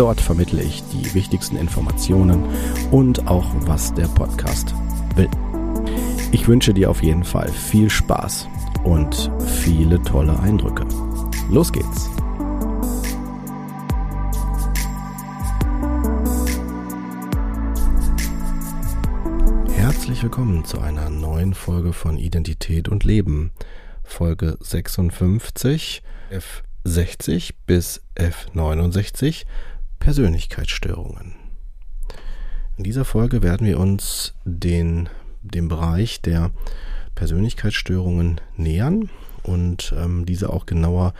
Dort 0.00 0.18
vermittle 0.18 0.62
ich 0.62 0.82
die 0.94 1.12
wichtigsten 1.12 1.56
Informationen 1.56 2.42
und 2.90 3.28
auch, 3.28 3.44
was 3.66 3.92
der 3.92 4.06
Podcast 4.06 4.74
will. 5.14 5.28
Ich 6.32 6.48
wünsche 6.48 6.72
dir 6.72 6.88
auf 6.88 7.02
jeden 7.02 7.22
Fall 7.22 7.50
viel 7.50 7.90
Spaß 7.90 8.48
und 8.82 9.30
viele 9.62 10.02
tolle 10.02 10.40
Eindrücke. 10.40 10.86
Los 11.50 11.70
geht's! 11.70 12.08
Herzlich 19.74 20.22
willkommen 20.22 20.64
zu 20.64 20.80
einer 20.80 21.10
neuen 21.10 21.52
Folge 21.52 21.92
von 21.92 22.16
Identität 22.16 22.88
und 22.88 23.04
Leben. 23.04 23.52
Folge 24.02 24.56
56, 24.62 26.02
F60 26.86 27.50
bis 27.66 28.00
F69 28.16 29.44
Persönlichkeitsstörungen. 30.00 31.34
In 32.76 32.84
dieser 32.84 33.04
Folge 33.04 33.42
werden 33.42 33.66
wir 33.66 33.78
uns 33.78 34.34
den, 34.44 35.08
dem 35.42 35.68
Bereich 35.68 36.20
der 36.22 36.50
Persönlichkeitsstörungen 37.14 38.40
nähern 38.56 39.10
und 39.42 39.94
ähm, 39.96 40.26
diese 40.26 40.50
auch 40.50 40.66
genauer 40.66 41.12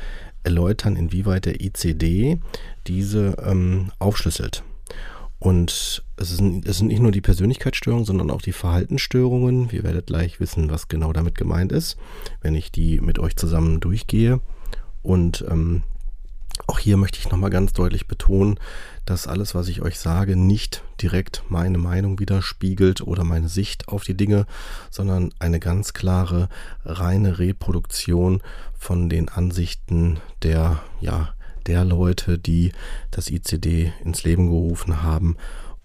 erläutern, 0.43 0.97
inwieweit 0.97 1.45
der 1.45 1.61
ICD 1.61 2.41
diese 2.87 3.37
ähm, 3.45 3.93
aufschlüsselt. 3.99 4.65
Und 5.39 6.03
es 6.17 6.37
sind, 6.37 6.67
es 6.67 6.79
sind 6.79 6.89
nicht 6.89 7.01
nur 7.01 7.13
die 7.13 7.23
Persönlichkeitsstörungen, 7.23 8.05
sondern 8.05 8.31
auch 8.31 8.43
die 8.43 8.53
Verhaltensstörungen. 8.53 9.71
Ihr 9.71 9.85
werdet 9.85 10.07
gleich 10.07 10.39
wissen, 10.39 10.71
was 10.71 10.89
genau 10.89 11.13
damit 11.13 11.35
gemeint 11.35 11.73
ist, 11.73 11.97
wenn 12.43 12.55
ich 12.55 12.71
die 12.73 13.01
mit 13.01 13.19
euch 13.19 13.37
zusammen 13.37 13.81
durchgehe. 13.81 14.41
Und 15.03 15.45
ähm, 15.49 15.83
auch 16.67 16.79
hier 16.79 16.97
möchte 16.97 17.19
ich 17.19 17.31
nochmal 17.31 17.51
ganz 17.51 17.73
deutlich 17.73 18.07
betonen, 18.07 18.59
dass 19.07 19.27
alles, 19.27 19.55
was 19.55 19.69
ich 19.69 19.83
euch 19.83 19.99
sage, 19.99 20.37
nicht 20.37 20.83
direkt 21.01 21.43
meine 21.49 21.79
Meinung 21.79 22.19
widerspiegelt 22.19 23.01
oder 23.01 23.25
meine 23.25 23.49
Sicht 23.49 23.89
auf 23.89 24.05
die 24.05 24.17
Dinge, 24.17 24.47
sondern 24.91 25.33
eine 25.39 25.59
ganz 25.59 25.93
klare, 25.93 26.49
reine 26.85 27.39
Reproduktion 27.39 28.43
von 28.79 29.09
den 29.09 29.29
Ansichten 29.29 30.21
der, 30.43 30.81
ja, 31.01 31.35
der 31.67 31.85
Leute, 31.85 32.39
die 32.39 32.73
das 33.11 33.31
ICD 33.31 33.93
ins 34.05 34.25
Leben 34.25 34.47
gerufen 34.49 35.03
haben 35.03 35.37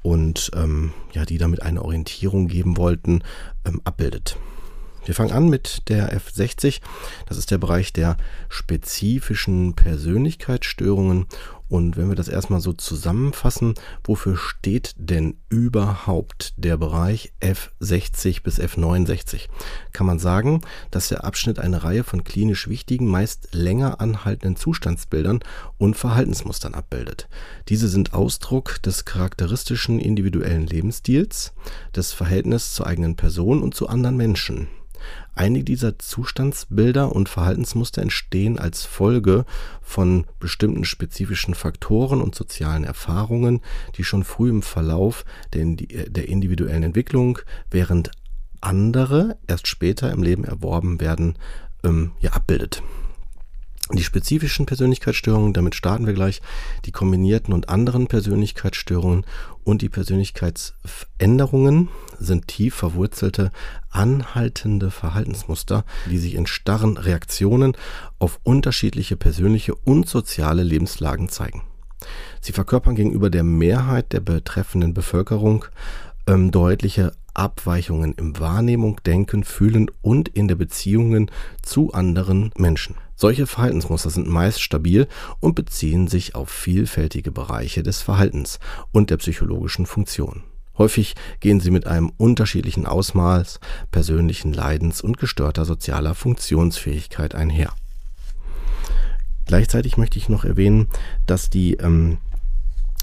und 0.02 0.52
ähm, 0.56 0.94
ja, 1.14 1.26
die 1.26 1.38
damit 1.38 1.62
eine 1.62 1.82
Orientierung 1.82 2.48
geben 2.48 2.78
wollten, 2.78 3.24
ähm, 3.66 3.82
abbildet. 3.84 4.38
Wir 5.06 5.16
fangen 5.16 5.32
an 5.32 5.50
mit 5.50 5.88
der 5.90 6.20
F60. 6.20 6.82
Das 7.28 7.38
ist 7.38 7.52
der 7.52 7.58
Bereich 7.58 7.94
der 7.94 8.18
spezifischen 8.50 9.76
Persönlichkeitsstörungen. 9.76 11.28
Und 11.68 11.98
wenn 11.98 12.10
wir 12.10 12.16
das 12.16 12.28
erstmal 12.28 12.62
so 12.62 12.74
zusammenfassen, 12.74 13.74
wofür 14.04 14.38
steht 14.38 14.94
denn 14.98 15.38
überhaupt 15.50 16.54
der 16.58 16.78
Bereich 16.78 17.34
F60 17.42 18.44
bis 18.44 18.60
F69? 18.60 19.48
Kann 19.92 20.06
man 20.06 20.20
sagen, 20.20 20.62
dass 20.92 21.08
der 21.08 21.24
Abschnitt 21.24 21.60
eine 21.60 21.84
Reihe 21.84 22.04
von 22.04 22.24
klinisch 22.24 22.68
wichtigen, 22.68 23.08
meist 23.08 23.50
länger 23.54 24.00
anhaltenden 24.00 24.56
Zustandsbildern 24.56 25.40
und 25.78 25.98
Verhaltensmustern 25.98 26.76
abbildet. 26.76 27.28
Diese 27.70 27.88
sind 27.88 28.14
Ausdruck 28.14 28.82
des 28.84 29.06
charakteristischen 29.06 30.00
individuellen 30.00 30.68
Lebensstils, 30.68 31.54
des 31.96 32.14
Verhältnisses 32.14 32.74
zur 32.74 32.86
eigenen 32.86 33.16
Person 33.16 33.64
und 33.64 33.74
zu 33.74 33.88
anderen 33.88 34.18
Menschen. 34.18 34.68
Einige 35.36 35.66
dieser 35.66 36.00
Zustandsbilder 36.00 37.14
und 37.14 37.28
Verhaltensmuster 37.28 38.02
entstehen 38.02 38.58
als 38.58 38.86
Folge 38.86 39.46
von 39.82 40.26
bestimmten 40.40 40.86
spezifischen 40.86 41.56
Faktoren 41.56 42.22
und 42.22 42.36
sozialen 42.36 42.86
Erfahrungen, 42.86 43.62
die 43.98 44.06
schon 44.06 44.24
früh 44.24 44.50
im 44.50 44.62
Verlauf 44.62 45.26
der, 45.54 45.66
der 45.66 46.30
individuellen 46.30 46.84
Entwicklung, 46.84 47.40
während 47.70 48.12
andere 48.62 49.38
erst 49.46 49.68
später 49.68 50.10
im 50.12 50.24
Leben 50.24 50.46
erworben 50.46 51.02
werden, 51.02 51.38
ähm, 51.84 52.14
ja, 52.22 52.32
abbildet. 52.32 52.82
Die 53.94 54.04
spezifischen 54.04 54.66
Persönlichkeitsstörungen, 54.66 55.54
damit 55.54 55.76
starten 55.76 56.08
wir 56.08 56.14
gleich, 56.14 56.42
die 56.86 56.92
kombinierten 56.92 57.54
und 57.54 57.70
anderen 57.70 58.08
Persönlichkeitsstörungen 58.08 59.26
und 59.66 59.82
die 59.82 59.90
Persönlichkeitsänderungen 59.90 61.90
sind 62.18 62.48
tief 62.48 62.76
verwurzelte, 62.76 63.52
anhaltende 63.90 64.92
Verhaltensmuster, 64.92 65.84
die 66.10 66.18
sich 66.18 66.36
in 66.36 66.48
starren 66.48 66.98
Reaktionen 66.98 67.76
auf 68.18 68.40
unterschiedliche 68.44 69.18
persönliche 69.18 69.76
und 69.76 70.08
soziale 70.08 70.64
Lebenslagen 70.64 71.28
zeigen. 71.28 71.64
Sie 72.40 72.54
verkörpern 72.54 72.96
gegenüber 72.96 73.30
der 73.30 73.44
Mehrheit 73.44 74.14
der 74.14 74.22
betreffenden 74.22 74.94
Bevölkerung 74.94 75.66
ähm, 76.28 76.52
deutliche 76.52 77.12
Abweichungen 77.34 78.14
im 78.14 78.40
Wahrnehmung, 78.40 79.02
Denken, 79.06 79.44
Fühlen 79.44 79.92
und 80.02 80.30
in 80.30 80.48
der 80.48 80.56
Beziehungen 80.56 81.30
zu 81.62 81.92
anderen 81.92 82.52
Menschen. 82.56 82.96
Solche 83.16 83.48
Verhaltensmuster 83.48 84.10
sind 84.10 84.28
meist 84.28 84.62
stabil 84.62 85.08
und 85.40 85.56
beziehen 85.56 86.08
sich 86.08 86.36
auf 86.36 86.50
vielfältige 86.50 87.32
Bereiche 87.32 87.82
des 87.82 88.02
Verhaltens 88.02 88.60
und 88.92 89.10
der 89.10 89.18
psychologischen 89.18 89.86
Funktion. 89.86 90.44
Häufig 90.78 91.16
gehen 91.40 91.62
sie 91.62 91.72
mit 91.72 91.88
einem 91.88 92.12
unterschiedlichen 92.18 92.86
Ausmaß 92.86 93.62
persönlichen 93.92 94.52
Leidens 94.52 95.00
und 95.00 95.18
gestörter 95.18 95.64
sozialer 95.64 96.16
Funktionsfähigkeit 96.16 97.34
einher. 97.34 97.74
Gleichzeitig 99.46 99.96
möchte 99.96 100.18
ich 100.18 100.28
noch 100.28 100.44
erwähnen, 100.44 100.90
dass 101.28 101.50
die 101.50 101.76
ähm, 101.76 102.18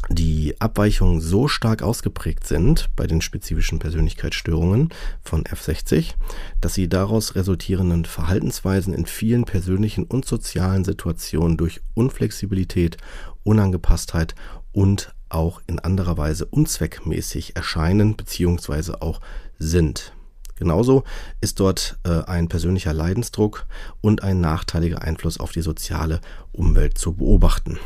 die 0.08 0.60
Abweichungen 0.60 1.20
so 1.20 1.48
stark 1.48 1.82
ausgeprägt 1.82 2.46
sind 2.46 2.90
bei 2.96 3.06
den 3.06 3.20
spezifischen 3.20 3.78
Persönlichkeitsstörungen 3.78 4.90
von 5.22 5.44
F60, 5.44 6.14
dass 6.60 6.74
sie 6.74 6.88
daraus 6.88 7.34
resultierenden 7.34 8.04
Verhaltensweisen 8.04 8.94
in 8.94 9.06
vielen 9.06 9.44
persönlichen 9.44 10.04
und 10.04 10.24
sozialen 10.24 10.84
Situationen 10.84 11.56
durch 11.56 11.80
Unflexibilität, 11.94 12.96
Unangepasstheit 13.44 14.34
und 14.72 15.14
auch 15.28 15.62
in 15.66 15.78
anderer 15.78 16.19
Weise 16.19 16.46
unzweckmäßig 16.46 17.56
erscheinen 17.56 18.16
bzw. 18.16 18.94
auch 19.00 19.20
sind. 19.58 20.12
Genauso 20.56 21.04
ist 21.40 21.58
dort 21.60 21.98
äh, 22.04 22.22
ein 22.24 22.48
persönlicher 22.48 22.92
Leidensdruck 22.92 23.66
und 24.00 24.22
ein 24.22 24.40
nachteiliger 24.40 25.02
Einfluss 25.02 25.40
auf 25.40 25.52
die 25.52 25.62
soziale 25.62 26.20
Umwelt 26.52 26.98
zu 26.98 27.14
beobachten. 27.14 27.78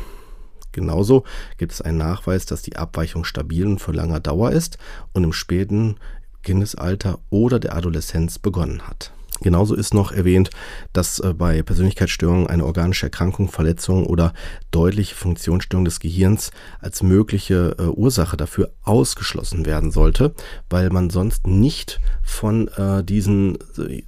Genauso 0.77 1.23
gibt 1.57 1.71
es 1.71 1.81
einen 1.81 1.97
Nachweis, 1.97 2.45
dass 2.45 2.61
die 2.61 2.75
Abweichung 2.75 3.23
stabil 3.23 3.65
und 3.65 3.79
von 3.79 3.95
langer 3.95 4.19
Dauer 4.19 4.51
ist 4.51 4.77
und 5.11 5.23
im 5.23 5.33
späten 5.33 5.95
Kindesalter 6.43 7.17
oder 7.31 7.59
der 7.59 7.75
Adoleszenz 7.75 8.37
begonnen 8.37 8.87
hat. 8.87 9.11
Genauso 9.41 9.75
ist 9.75 9.93
noch 9.93 10.11
erwähnt, 10.11 10.49
dass 10.93 11.19
äh, 11.19 11.33
bei 11.33 11.61
Persönlichkeitsstörungen 11.61 12.47
eine 12.47 12.65
organische 12.65 13.05
Erkrankung, 13.05 13.49
Verletzung 13.49 14.05
oder 14.05 14.33
deutliche 14.71 15.15
Funktionsstörung 15.15 15.85
des 15.85 15.99
Gehirns 15.99 16.51
als 16.79 17.03
mögliche 17.03 17.75
äh, 17.77 17.83
Ursache 17.83 18.37
dafür 18.37 18.71
ausgeschlossen 18.83 19.65
werden 19.65 19.91
sollte, 19.91 20.33
weil 20.69 20.89
man 20.89 21.09
sonst 21.09 21.47
nicht 21.47 21.99
von 22.23 22.67
äh, 22.69 23.03
diesen 23.03 23.57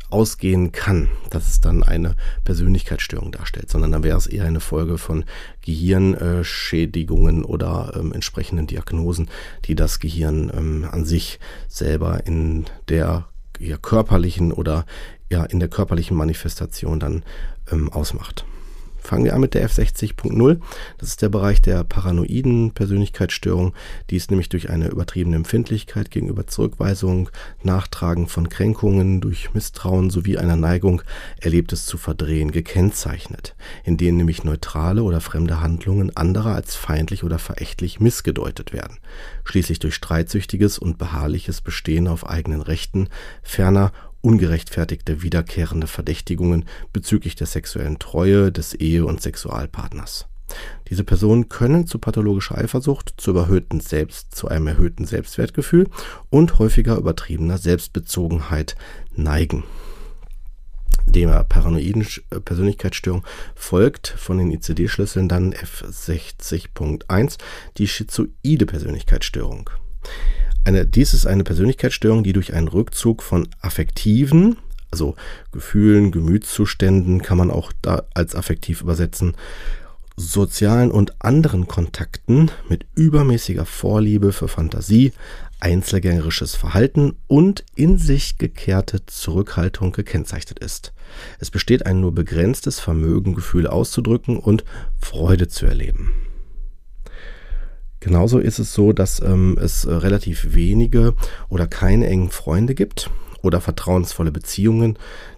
ausgehen 0.09 0.71
kann, 0.71 1.09
dass 1.29 1.47
es 1.47 1.61
dann 1.61 1.83
eine 1.83 2.15
Persönlichkeitsstörung 2.43 3.31
darstellt, 3.31 3.69
sondern 3.69 3.91
dann 3.91 4.03
wäre 4.03 4.17
es 4.17 4.27
eher 4.27 4.45
eine 4.45 4.59
Folge 4.59 4.97
von 4.97 5.25
Gehirnschädigungen 5.61 7.43
oder 7.45 7.93
ähm, 7.95 8.13
entsprechenden 8.13 8.67
Diagnosen, 8.67 9.29
die 9.65 9.75
das 9.75 9.99
Gehirn 9.99 10.51
ähm, 10.55 10.87
an 10.89 11.05
sich 11.05 11.39
selber 11.67 12.25
in 12.25 12.65
der 12.87 13.27
ja, 13.59 13.77
körperlichen 13.77 14.51
oder 14.51 14.85
ja 15.29 15.43
in 15.43 15.59
der 15.59 15.69
körperlichen 15.69 16.17
Manifestation 16.17 16.99
dann 16.99 17.23
ähm, 17.71 17.91
ausmacht. 17.91 18.45
Fangen 18.99 19.25
wir 19.25 19.33
an 19.33 19.41
mit 19.41 19.53
der 19.53 19.67
F60.0. 19.67 20.59
Das 20.97 21.09
ist 21.09 21.21
der 21.21 21.29
Bereich 21.29 21.61
der 21.61 21.83
paranoiden 21.83 22.71
Persönlichkeitsstörung. 22.71 23.73
Die 24.09 24.15
ist 24.15 24.29
nämlich 24.29 24.49
durch 24.49 24.69
eine 24.69 24.89
übertriebene 24.89 25.35
Empfindlichkeit 25.35 26.11
gegenüber 26.11 26.47
Zurückweisung, 26.47 27.29
Nachtragen 27.63 28.27
von 28.27 28.49
Kränkungen 28.49 29.21
durch 29.21 29.53
Misstrauen 29.53 30.09
sowie 30.09 30.37
einer 30.37 30.55
Neigung, 30.55 31.01
Erlebtes 31.39 31.85
zu 31.85 31.97
verdrehen, 31.97 32.51
gekennzeichnet, 32.51 33.55
in 33.83 33.97
denen 33.97 34.17
nämlich 34.17 34.43
neutrale 34.43 35.03
oder 35.03 35.21
fremde 35.21 35.61
Handlungen 35.61 36.15
anderer 36.15 36.55
als 36.55 36.75
feindlich 36.75 37.23
oder 37.23 37.39
verächtlich 37.39 37.99
missgedeutet 37.99 38.73
werden. 38.73 38.97
Schließlich 39.43 39.79
durch 39.79 39.95
streitsüchtiges 39.95 40.77
und 40.77 40.97
beharrliches 40.97 41.61
Bestehen 41.61 42.07
auf 42.07 42.27
eigenen 42.29 42.61
Rechten, 42.61 43.09
ferner 43.41 43.91
ungerechtfertigte 44.21 45.21
wiederkehrende 45.21 45.87
Verdächtigungen 45.87 46.65
bezüglich 46.93 47.35
der 47.35 47.47
sexuellen 47.47 47.99
Treue 47.99 48.51
des 48.51 48.73
Ehe- 48.73 49.05
und 49.05 49.21
Sexualpartners. 49.21 50.27
Diese 50.89 51.03
Personen 51.03 51.49
können 51.49 51.85
zu 51.85 51.99
pathologischer 51.99 52.57
Eifersucht, 52.57 53.13
zu 53.17 53.31
überhöhten 53.31 53.79
Selbst, 53.79 54.35
zu 54.35 54.47
einem 54.47 54.67
erhöhten 54.67 55.05
Selbstwertgefühl 55.05 55.87
und 56.29 56.57
häufiger 56.57 56.97
übertriebener 56.97 57.57
Selbstbezogenheit 57.57 58.75
neigen. 59.15 59.63
Der 61.05 61.43
paranoiden 61.43 62.05
Persönlichkeitsstörung 62.45 63.23
folgt 63.55 64.07
von 64.07 64.37
den 64.37 64.51
ICD-Schlüsseln 64.51 65.27
dann 65.27 65.53
F60.1 65.53 67.37
die 67.77 67.87
schizoide 67.87 68.65
Persönlichkeitsstörung. 68.67 69.71
Eine, 70.65 70.85
dies 70.85 71.13
ist 71.13 71.25
eine 71.25 71.43
Persönlichkeitsstörung, 71.43 72.23
die 72.23 72.33
durch 72.33 72.53
einen 72.53 72.67
Rückzug 72.67 73.23
von 73.23 73.47
affektiven, 73.61 74.57
also 74.91 75.15
Gefühlen, 75.51 76.11
Gemütszuständen 76.11 77.21
kann 77.21 77.37
man 77.37 77.51
auch 77.51 77.71
da 77.81 78.03
als 78.13 78.35
affektiv 78.35 78.81
übersetzen, 78.81 79.35
sozialen 80.19 80.91
und 80.91 81.23
anderen 81.23 81.67
Kontakten 81.67 82.51
mit 82.67 82.85
übermäßiger 82.95 83.65
Vorliebe 83.65 84.33
für 84.33 84.49
Fantasie, 84.49 85.13
einzelgängerisches 85.61 86.55
Verhalten 86.55 87.15
und 87.27 87.63
in 87.75 87.97
sich 87.97 88.37
gekehrte 88.37 89.05
Zurückhaltung 89.05 89.91
gekennzeichnet 89.91 90.59
ist. 90.59 90.93
Es 91.39 91.51
besteht 91.51 91.85
ein 91.85 92.01
nur 92.01 92.13
begrenztes 92.13 92.79
Vermögen, 92.79 93.33
Gefühle 93.33 93.71
auszudrücken 93.71 94.37
und 94.37 94.63
Freude 94.99 95.47
zu 95.47 95.65
erleben. 95.65 96.11
Genauso 97.99 98.39
ist 98.39 98.59
es 98.59 98.73
so, 98.73 98.93
dass 98.93 99.21
ähm, 99.21 99.57
es 99.61 99.85
äh, 99.85 99.93
relativ 99.93 100.53
wenige 100.53 101.15
oder 101.49 101.67
keine 101.67 102.07
engen 102.07 102.29
Freunde 102.29 102.75
gibt 102.75 103.09
oder 103.41 103.59
vertrauensvolle 103.61 104.31
Beziehungen. 104.31 104.97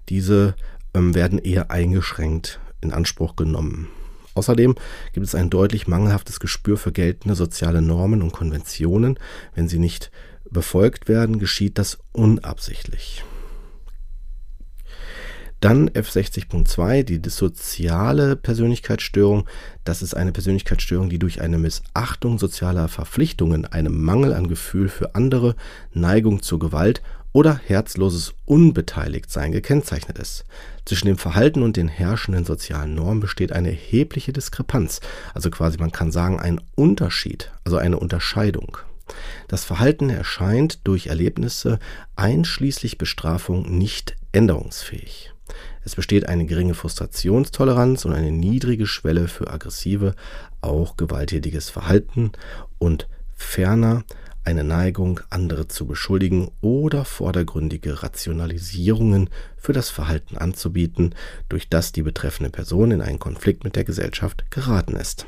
Diese 0.09 0.55
ähm, 0.93 1.15
werden 1.15 1.39
eher 1.39 1.71
eingeschränkt 1.71 2.59
in 2.81 2.91
Anspruch 2.91 3.35
genommen. 3.35 3.87
Außerdem 4.33 4.75
gibt 5.13 5.25
es 5.25 5.35
ein 5.35 5.49
deutlich 5.49 5.87
mangelhaftes 5.87 6.39
Gespür 6.39 6.77
für 6.77 6.91
geltende 6.91 7.35
soziale 7.35 7.81
Normen 7.81 8.21
und 8.21 8.31
Konventionen. 8.31 9.19
Wenn 9.55 9.67
sie 9.67 9.79
nicht 9.79 10.11
befolgt 10.49 11.07
werden, 11.07 11.39
geschieht 11.39 11.77
das 11.77 11.97
unabsichtlich. 12.13 13.23
Dann 15.61 15.91
F60.2, 15.91 17.03
die 17.03 17.21
dissoziale 17.21 18.35
Persönlichkeitsstörung. 18.35 19.47
Das 19.83 20.01
ist 20.01 20.15
eine 20.15 20.31
Persönlichkeitsstörung, 20.31 21.09
die 21.09 21.19
durch 21.19 21.39
eine 21.39 21.59
Missachtung 21.59 22.39
sozialer 22.39 22.87
Verpflichtungen, 22.87 23.65
einem 23.65 24.03
Mangel 24.03 24.33
an 24.33 24.47
Gefühl 24.47 24.89
für 24.89 25.13
andere, 25.13 25.55
Neigung 25.93 26.41
zur 26.41 26.57
Gewalt 26.57 27.03
oder 27.31 27.61
herzloses 27.63 28.33
Unbeteiligtsein 28.45 29.51
gekennzeichnet 29.51 30.17
ist. 30.17 30.45
Zwischen 30.85 31.05
dem 31.05 31.19
Verhalten 31.19 31.61
und 31.61 31.77
den 31.77 31.87
herrschenden 31.87 32.43
sozialen 32.43 32.95
Normen 32.95 33.19
besteht 33.19 33.51
eine 33.51 33.69
erhebliche 33.69 34.33
Diskrepanz, 34.33 34.99
also 35.35 35.51
quasi 35.51 35.77
man 35.77 35.91
kann 35.91 36.11
sagen 36.11 36.39
ein 36.39 36.59
Unterschied, 36.73 37.51
also 37.63 37.77
eine 37.77 37.99
Unterscheidung. 37.99 38.79
Das 39.47 39.63
Verhalten 39.63 40.09
erscheint 40.09 40.79
durch 40.87 41.07
Erlebnisse 41.07 41.77
einschließlich 42.15 42.97
Bestrafung 42.97 43.77
nicht 43.77 44.15
änderungsfähig. 44.31 45.31
Es 45.83 45.95
besteht 45.95 46.27
eine 46.27 46.45
geringe 46.45 46.73
Frustrationstoleranz 46.73 48.05
und 48.05 48.13
eine 48.13 48.31
niedrige 48.31 48.87
Schwelle 48.87 49.27
für 49.27 49.49
aggressive, 49.51 50.15
auch 50.61 50.97
gewalttätiges 50.97 51.69
Verhalten 51.69 52.31
und 52.77 53.07
ferner 53.35 54.03
eine 54.43 54.63
Neigung, 54.63 55.19
andere 55.29 55.67
zu 55.67 55.85
beschuldigen 55.85 56.49
oder 56.61 57.05
vordergründige 57.05 58.01
Rationalisierungen 58.01 59.29
für 59.57 59.73
das 59.73 59.89
Verhalten 59.89 60.37
anzubieten, 60.37 61.13
durch 61.47 61.69
das 61.69 61.91
die 61.91 62.01
betreffende 62.01 62.49
Person 62.49 62.91
in 62.91 63.01
einen 63.01 63.19
Konflikt 63.19 63.63
mit 63.63 63.75
der 63.75 63.83
Gesellschaft 63.83 64.49
geraten 64.49 64.95
ist. 64.95 65.25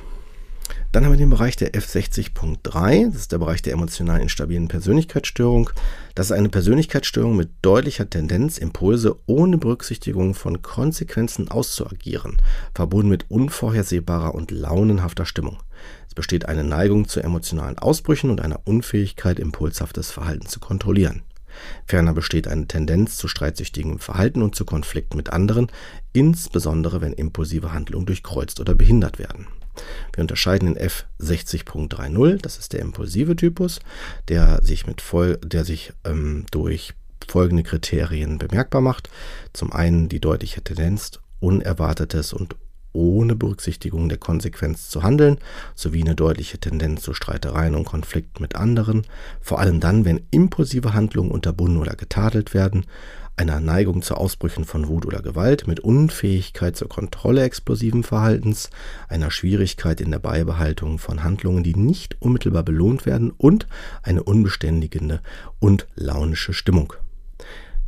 Dann 0.93 1.05
haben 1.05 1.13
wir 1.13 1.17
den 1.17 1.31
Bereich 1.31 1.55
der 1.55 1.73
F60.3, 1.73 3.07
das 3.07 3.21
ist 3.21 3.31
der 3.31 3.39
Bereich 3.39 3.63
der 3.63 3.73
emotional 3.73 4.21
instabilen 4.21 4.67
Persönlichkeitsstörung. 4.67 5.71
Das 6.13 6.27
ist 6.27 6.33
eine 6.33 6.49
Persönlichkeitsstörung 6.49 7.35
mit 7.35 7.49
deutlicher 7.63 8.07
Tendenz, 8.07 8.59
Impulse 8.59 9.15
ohne 9.25 9.57
Berücksichtigung 9.57 10.35
von 10.35 10.61
Konsequenzen 10.61 11.49
auszuagieren, 11.49 12.37
verbunden 12.75 13.09
mit 13.09 13.25
unvorhersehbarer 13.31 14.35
und 14.35 14.51
launenhafter 14.51 15.25
Stimmung. 15.25 15.57
Es 16.09 16.13
besteht 16.13 16.47
eine 16.47 16.63
Neigung 16.63 17.07
zu 17.07 17.21
emotionalen 17.21 17.79
Ausbrüchen 17.79 18.29
und 18.29 18.39
einer 18.39 18.61
Unfähigkeit, 18.65 19.39
impulshaftes 19.39 20.11
Verhalten 20.11 20.45
zu 20.45 20.59
kontrollieren. 20.59 21.23
Ferner 21.87 22.13
besteht 22.13 22.47
eine 22.47 22.67
Tendenz 22.67 23.17
zu 23.17 23.27
streitsüchtigem 23.27 23.97
Verhalten 23.97 24.43
und 24.43 24.53
zu 24.53 24.63
Konflikten 24.63 25.17
mit 25.17 25.31
anderen, 25.31 25.71
insbesondere 26.13 27.01
wenn 27.01 27.13
impulsive 27.13 27.73
Handlungen 27.73 28.05
durchkreuzt 28.05 28.59
oder 28.59 28.75
behindert 28.75 29.17
werden. 29.17 29.47
Wir 30.13 30.21
unterscheiden 30.21 30.75
in 30.75 30.89
F60.30, 30.89 32.41
das 32.41 32.57
ist 32.57 32.73
der 32.73 32.81
impulsive 32.81 33.35
Typus, 33.35 33.79
der 34.27 34.61
sich, 34.63 34.87
mit 34.87 35.01
Vol 35.01 35.37
der 35.37 35.65
sich 35.65 35.93
ähm, 36.03 36.45
durch 36.51 36.93
folgende 37.27 37.63
Kriterien 37.63 38.37
bemerkbar 38.37 38.81
macht. 38.81 39.09
Zum 39.53 39.71
einen 39.71 40.09
die 40.09 40.19
deutliche 40.19 40.61
Tendenz, 40.61 41.19
Unerwartetes 41.39 42.33
und 42.33 42.55
ohne 42.93 43.35
Berücksichtigung 43.35 44.07
der 44.07 44.19
Konsequenz 44.19 44.89
zu 44.89 45.03
handeln, 45.03 45.39
sowie 45.75 46.01
eine 46.01 46.15
deutliche 46.15 46.59
Tendenz 46.59 47.01
zu 47.01 47.13
Streitereien 47.13 47.75
und 47.75 47.85
Konflikten 47.85 48.41
mit 48.41 48.55
anderen, 48.55 49.05
vor 49.41 49.59
allem 49.59 49.79
dann, 49.79 50.05
wenn 50.05 50.21
impulsive 50.31 50.93
Handlungen 50.93 51.31
unterbunden 51.31 51.79
oder 51.79 51.95
getadelt 51.95 52.53
werden, 52.53 52.85
einer 53.35 53.59
Neigung 53.59 54.01
zu 54.01 54.15
Ausbrüchen 54.15 54.65
von 54.65 54.87
Wut 54.87 55.05
oder 55.05 55.21
Gewalt, 55.21 55.67
mit 55.67 55.79
Unfähigkeit 55.79 56.75
zur 56.75 56.89
Kontrolle 56.89 57.43
explosiven 57.43 58.03
Verhaltens, 58.03 58.69
einer 59.07 59.31
Schwierigkeit 59.31 60.01
in 60.01 60.11
der 60.11 60.19
Beibehaltung 60.19 60.99
von 60.99 61.23
Handlungen, 61.23 61.63
die 61.63 61.75
nicht 61.75 62.21
unmittelbar 62.21 62.63
belohnt 62.63 63.05
werden 63.05 63.31
und 63.31 63.67
eine 64.03 64.23
unbeständigende 64.23 65.21
und 65.59 65.87
launische 65.95 66.53
Stimmung. 66.53 66.93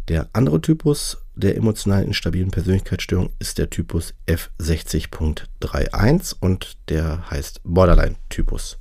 Der 0.07 0.29
andere 0.33 0.61
Typus 0.61 1.17
der 1.35 1.57
emotional 1.57 2.03
instabilen 2.03 2.51
Persönlichkeitsstörung 2.51 3.31
ist 3.39 3.57
der 3.57 3.69
Typus 3.69 4.13
F60.31 4.27 6.35
und 6.39 6.77
der 6.89 7.29
heißt 7.29 7.61
Borderline-Typus. 7.63 8.77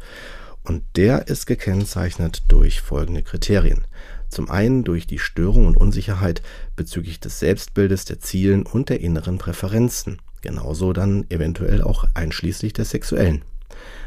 Und 0.62 0.85
der 0.97 1.28
ist 1.28 1.47
gekennzeichnet 1.47 2.42
durch 2.49 2.80
folgende 2.80 3.23
Kriterien. 3.23 3.85
Zum 4.35 4.50
einen 4.50 4.83
durch 4.83 5.07
die 5.07 5.21
Störung 5.21 5.69
und 5.69 5.76
Unsicherheit 5.76 6.43
bezüglich 6.75 7.21
des 7.21 7.38
Selbstbildes, 7.38 8.05
der 8.05 8.19
Zielen 8.19 8.67
und 8.67 8.88
der 8.88 9.00
inneren 9.00 9.38
Präferenzen. 9.38 10.21
Genauso 10.41 10.93
dann 10.93 11.25
eventuell 11.31 11.83
auch 11.83 12.05
einschließlich 12.14 12.73
der 12.73 12.85
sexuellen. 12.85 13.43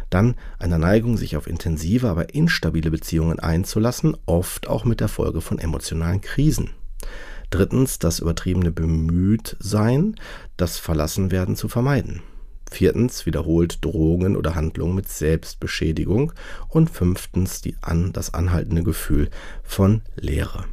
Dann 0.10 0.36
einer 0.60 0.80
Neigung, 0.80 1.16
sich 1.16 1.38
auf 1.38 1.48
intensive, 1.48 2.10
aber 2.10 2.34
instabile 2.34 2.92
Beziehungen 2.92 3.40
einzulassen, 3.40 4.18
oft 4.26 4.68
auch 4.68 4.84
mit 4.84 5.00
der 5.00 5.08
Folge 5.08 5.40
von 5.40 5.60
emotionalen 5.60 6.20
Krisen. 6.20 6.72
Drittens 7.50 7.98
das 7.98 8.20
übertriebene 8.20 8.74
Bemühtsein, 8.74 10.18
das 10.58 10.78
Verlassenwerden 10.78 11.56
zu 11.56 11.70
vermeiden. 11.70 12.22
Viertens 12.70 13.26
wiederholt 13.26 13.84
Drohungen 13.84 14.36
oder 14.36 14.56
Handlungen 14.56 14.96
mit 14.96 15.10
Selbstbeschädigung. 15.10 16.34
Und 16.70 16.90
fünftens 16.90 17.62
die 17.62 17.76
an, 17.82 18.14
das 18.14 18.34
anhaltende 18.34 18.84
Gefühl 18.84 19.30
von 19.64 20.02
Leere. 20.16 20.66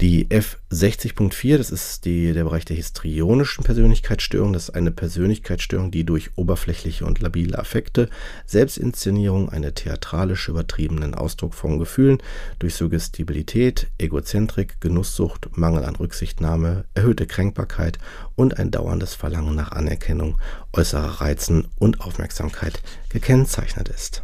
Die 0.00 0.28
F60.4, 0.28 1.58
das 1.58 1.70
ist 1.70 2.06
die, 2.06 2.32
der 2.32 2.44
Bereich 2.44 2.64
der 2.64 2.76
histrionischen 2.76 3.64
Persönlichkeitsstörung. 3.64 4.54
Das 4.54 4.70
ist 4.70 4.74
eine 4.74 4.90
Persönlichkeitsstörung, 4.90 5.90
die 5.90 6.04
durch 6.04 6.30
oberflächliche 6.36 7.04
und 7.04 7.20
labile 7.20 7.58
Affekte, 7.58 8.08
Selbstinszenierung, 8.46 9.50
eine 9.50 9.74
theatralische 9.74 10.52
übertriebenen 10.52 11.14
Ausdruck 11.14 11.52
von 11.52 11.78
Gefühlen, 11.78 12.16
durch 12.58 12.76
Suggestibilität, 12.76 13.88
Egozentrik, 13.98 14.80
Genusssucht, 14.80 15.54
Mangel 15.58 15.84
an 15.84 15.96
Rücksichtnahme, 15.96 16.86
erhöhte 16.94 17.26
Kränkbarkeit 17.26 17.98
und 18.36 18.58
ein 18.58 18.70
dauerndes 18.70 19.14
Verlangen 19.14 19.54
nach 19.54 19.72
Anerkennung, 19.72 20.38
äußerer 20.72 21.20
Reizen 21.20 21.68
und 21.78 22.00
Aufmerksamkeit 22.00 22.80
gekennzeichnet 23.10 23.90
ist. 23.90 24.22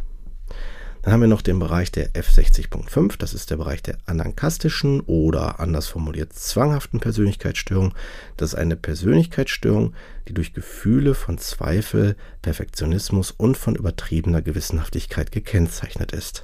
Dann 1.07 1.13
haben 1.13 1.21
wir 1.21 1.29
noch 1.29 1.41
den 1.41 1.57
Bereich 1.57 1.89
der 1.89 2.11
F60.5, 2.15 3.17
das 3.17 3.33
ist 3.33 3.49
der 3.49 3.55
Bereich 3.55 3.81
der 3.81 3.97
anankastischen 4.07 4.99
oder 4.99 5.61
anders 5.61 5.87
formuliert 5.87 6.33
zwanghaften 6.33 6.99
Persönlichkeitsstörung. 6.99 7.93
Das 8.35 8.49
ist 8.49 8.55
eine 8.59 8.75
Persönlichkeitsstörung, 8.75 9.93
die 10.27 10.33
durch 10.33 10.51
Gefühle 10.51 11.15
von 11.15 11.37
Zweifel, 11.37 12.17
Perfektionismus 12.41 13.31
und 13.31 13.55
von 13.55 13.75
übertriebener 13.75 14.41
Gewissenhaftigkeit 14.41 15.31
gekennzeichnet 15.31 16.11
ist. 16.11 16.43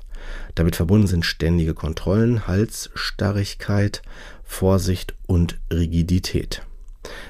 Damit 0.56 0.78
verbunden 0.78 1.08
sind 1.08 1.26
ständige 1.26 1.74
Kontrollen, 1.74 2.48
Halsstarrigkeit, 2.48 4.02
Vorsicht 4.46 5.14
und 5.28 5.60
Rigidität. 5.74 6.62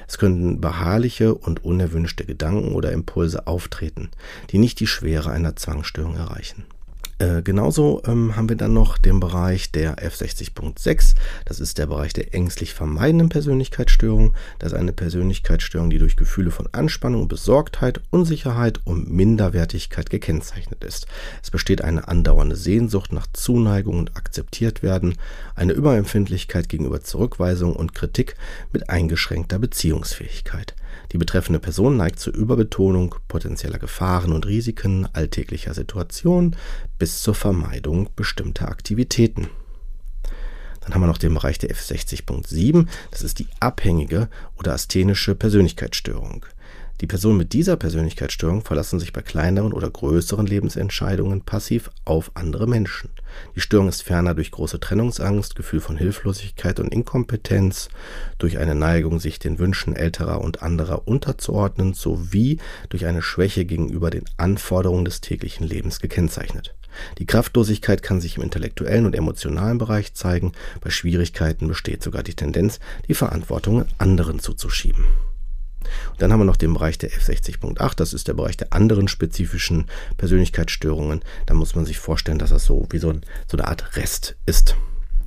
Es 0.06 0.18
könnten 0.18 0.60
beharrliche 0.60 1.34
und 1.34 1.64
unerwünschte 1.64 2.26
Gedanken 2.26 2.76
oder 2.76 2.92
Impulse 2.92 3.48
auftreten, 3.48 4.12
die 4.50 4.58
nicht 4.58 4.78
die 4.78 4.86
Schwere 4.86 5.32
einer 5.32 5.56
Zwangsstörung 5.56 6.14
erreichen. 6.14 6.64
Äh, 7.18 7.42
genauso 7.42 8.02
ähm, 8.06 8.36
haben 8.36 8.48
wir 8.48 8.56
dann 8.56 8.72
noch 8.72 8.98
den 8.98 9.20
Bereich 9.20 9.70
der 9.70 9.96
F60.6. 9.96 11.14
Das 11.44 11.60
ist 11.60 11.78
der 11.78 11.86
Bereich 11.86 12.12
der 12.12 12.34
ängstlich 12.34 12.74
vermeidenden 12.74 13.28
Persönlichkeitsstörung. 13.28 14.34
Das 14.58 14.72
ist 14.72 14.78
eine 14.78 14.92
Persönlichkeitsstörung, 14.92 15.90
die 15.90 15.98
durch 15.98 16.16
Gefühle 16.16 16.50
von 16.50 16.68
Anspannung, 16.72 17.28
Besorgtheit, 17.28 18.00
Unsicherheit 18.10 18.80
und 18.84 19.10
Minderwertigkeit 19.10 20.10
gekennzeichnet 20.10 20.82
ist. 20.82 21.06
Es 21.42 21.50
besteht 21.50 21.82
eine 21.82 22.08
andauernde 22.08 22.56
Sehnsucht 22.56 23.12
nach 23.12 23.26
Zuneigung 23.32 23.98
und 23.98 24.16
akzeptiert 24.16 24.82
werden, 24.82 25.16
eine 25.54 25.72
Überempfindlichkeit 25.72 26.68
gegenüber 26.68 27.00
Zurückweisung 27.02 27.76
und 27.76 27.94
Kritik 27.94 28.34
mit 28.72 28.90
eingeschränkter 28.90 29.58
Beziehungsfähigkeit. 29.58 30.74
Die 31.12 31.18
betreffende 31.18 31.60
Person 31.60 31.96
neigt 31.96 32.18
zur 32.18 32.34
Überbetonung 32.34 33.14
potenzieller 33.28 33.78
Gefahren 33.78 34.32
und 34.32 34.46
Risiken 34.46 35.08
alltäglicher 35.12 35.74
Situationen 35.74 36.56
bis 36.98 37.22
zur 37.22 37.34
Vermeidung 37.34 38.10
bestimmter 38.16 38.68
Aktivitäten. 38.68 39.48
Dann 40.80 40.94
haben 40.94 41.02
wir 41.02 41.06
noch 41.06 41.18
den 41.18 41.32
Bereich 41.34 41.58
der 41.58 41.70
F60.7, 41.70 42.86
das 43.10 43.22
ist 43.22 43.38
die 43.38 43.48
abhängige 43.60 44.28
oder 44.56 44.74
asthenische 44.74 45.34
Persönlichkeitsstörung. 45.34 46.44
Die 47.00 47.06
Personen 47.06 47.38
mit 47.38 47.52
dieser 47.52 47.76
Persönlichkeitsstörung 47.76 48.62
verlassen 48.62 49.00
sich 49.00 49.12
bei 49.12 49.22
kleineren 49.22 49.72
oder 49.72 49.90
größeren 49.90 50.46
Lebensentscheidungen 50.46 51.40
passiv 51.40 51.90
auf 52.04 52.30
andere 52.34 52.66
Menschen. 52.66 53.10
Die 53.56 53.60
Störung 53.60 53.88
ist 53.88 54.02
ferner 54.02 54.34
durch 54.34 54.50
große 54.50 54.80
Trennungsangst, 54.80 55.54
Gefühl 55.54 55.80
von 55.80 55.96
Hilflosigkeit 55.96 56.80
und 56.80 56.92
Inkompetenz, 56.92 57.88
durch 58.38 58.58
eine 58.58 58.74
Neigung, 58.74 59.20
sich 59.20 59.38
den 59.38 59.58
Wünschen 59.58 59.94
älterer 59.94 60.40
und 60.40 60.62
anderer 60.62 61.06
unterzuordnen, 61.06 61.94
sowie 61.94 62.58
durch 62.88 63.06
eine 63.06 63.22
Schwäche 63.22 63.64
gegenüber 63.64 64.10
den 64.10 64.24
Anforderungen 64.36 65.04
des 65.04 65.20
täglichen 65.20 65.66
Lebens 65.66 66.00
gekennzeichnet. 66.00 66.74
Die 67.18 67.26
Kraftlosigkeit 67.26 68.02
kann 68.02 68.20
sich 68.20 68.36
im 68.36 68.42
intellektuellen 68.42 69.06
und 69.06 69.16
emotionalen 69.16 69.78
Bereich 69.78 70.14
zeigen, 70.14 70.52
bei 70.80 70.90
Schwierigkeiten 70.90 71.68
besteht 71.68 72.02
sogar 72.02 72.22
die 72.22 72.34
Tendenz, 72.34 72.78
die 73.08 73.14
Verantwortung 73.14 73.84
anderen 73.98 74.38
zuzuschieben. 74.38 75.04
Und 76.12 76.22
dann 76.22 76.32
haben 76.32 76.40
wir 76.40 76.44
noch 76.44 76.56
den 76.56 76.74
Bereich 76.74 76.98
der 76.98 77.10
F60.8, 77.10 77.96
das 77.96 78.12
ist 78.12 78.28
der 78.28 78.34
Bereich 78.34 78.56
der 78.56 78.72
anderen 78.72 79.08
spezifischen 79.08 79.86
Persönlichkeitsstörungen. 80.16 81.22
Da 81.46 81.54
muss 81.54 81.74
man 81.74 81.84
sich 81.84 81.98
vorstellen, 81.98 82.38
dass 82.38 82.50
das 82.50 82.64
so 82.64 82.86
wie 82.90 82.98
so, 82.98 83.10
ein, 83.10 83.22
so 83.46 83.56
eine 83.56 83.68
Art 83.68 83.96
Rest 83.96 84.36
ist. 84.46 84.76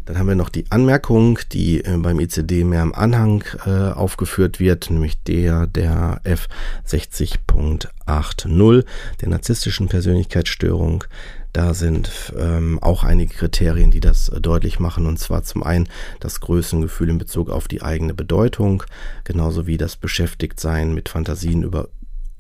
Dann 0.08 0.18
haben 0.18 0.28
wir 0.30 0.36
noch 0.36 0.50
die 0.50 0.66
Anmerkung, 0.70 1.38
die 1.52 1.84
äh, 1.84 1.98
beim 1.98 2.22
ICD 2.22 2.64
mehr 2.64 2.82
im 2.82 2.96
Anhang 2.96 3.44
äh, 3.66 3.92
aufgeführt 3.92 4.62
wird, 4.62 4.90
nämlich 4.90 5.22
der 5.24 5.68
der 5.68 6.22
F60.80, 6.24 8.86
der 9.20 9.30
narzisstischen 9.30 9.90
Persönlichkeitsstörung. 9.90 11.04
Da 11.58 11.74
sind 11.74 12.36
ähm, 12.38 12.78
auch 12.84 13.04
einige 13.04 13.34
Kriterien, 13.34 13.90
die 13.90 14.00
das 14.00 14.30
äh, 14.30 14.40
deutlich 14.40 14.80
machen. 14.80 15.08
Und 15.08 15.18
zwar 15.18 15.42
zum 15.42 15.64
einen 15.64 15.90
das 16.20 16.40
Größengefühl 16.40 17.10
in 17.10 17.18
Bezug 17.18 17.50
auf 17.50 17.68
die 17.68 17.82
eigene 17.82 18.14
Bedeutung, 18.14 18.84
genauso 19.24 19.66
wie 19.66 19.78
das 19.78 19.96
Beschäftigtsein 19.96 20.94
mit 20.94 21.10
Fantasien 21.10 21.64
über 21.64 21.90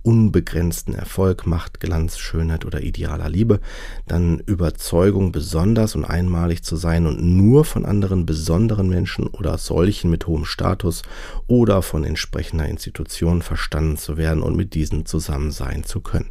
unbegrenzten 0.03 0.93
Erfolg, 0.93 1.47
Macht, 1.47 1.79
Glanz, 1.79 2.19
Schönheit 2.19 2.63
oder 2.63 2.81
idealer 2.81 3.27
Liebe, 3.27 3.59
dann 4.05 4.38
Überzeugung, 4.38 5.31
besonders 5.31 5.95
und 5.95 6.05
einmalig 6.05 6.63
zu 6.63 6.75
sein 6.75 7.07
und 7.07 7.19
nur 7.19 7.65
von 7.65 7.88
anderen 7.88 8.27
besonderen 8.27 8.88
Menschen 8.88 9.25
oder 9.25 9.57
solchen 9.57 10.12
mit 10.12 10.27
hohem 10.27 10.45
Status 10.45 11.01
oder 11.47 11.81
von 11.81 12.03
entsprechender 12.03 12.67
Institution 12.67 13.41
verstanden 13.41 13.97
zu 13.97 14.15
werden 14.15 14.43
und 14.43 14.55
mit 14.55 14.75
diesen 14.75 15.07
zusammen 15.07 15.50
sein 15.50 15.83
zu 15.86 16.01
können. 16.01 16.29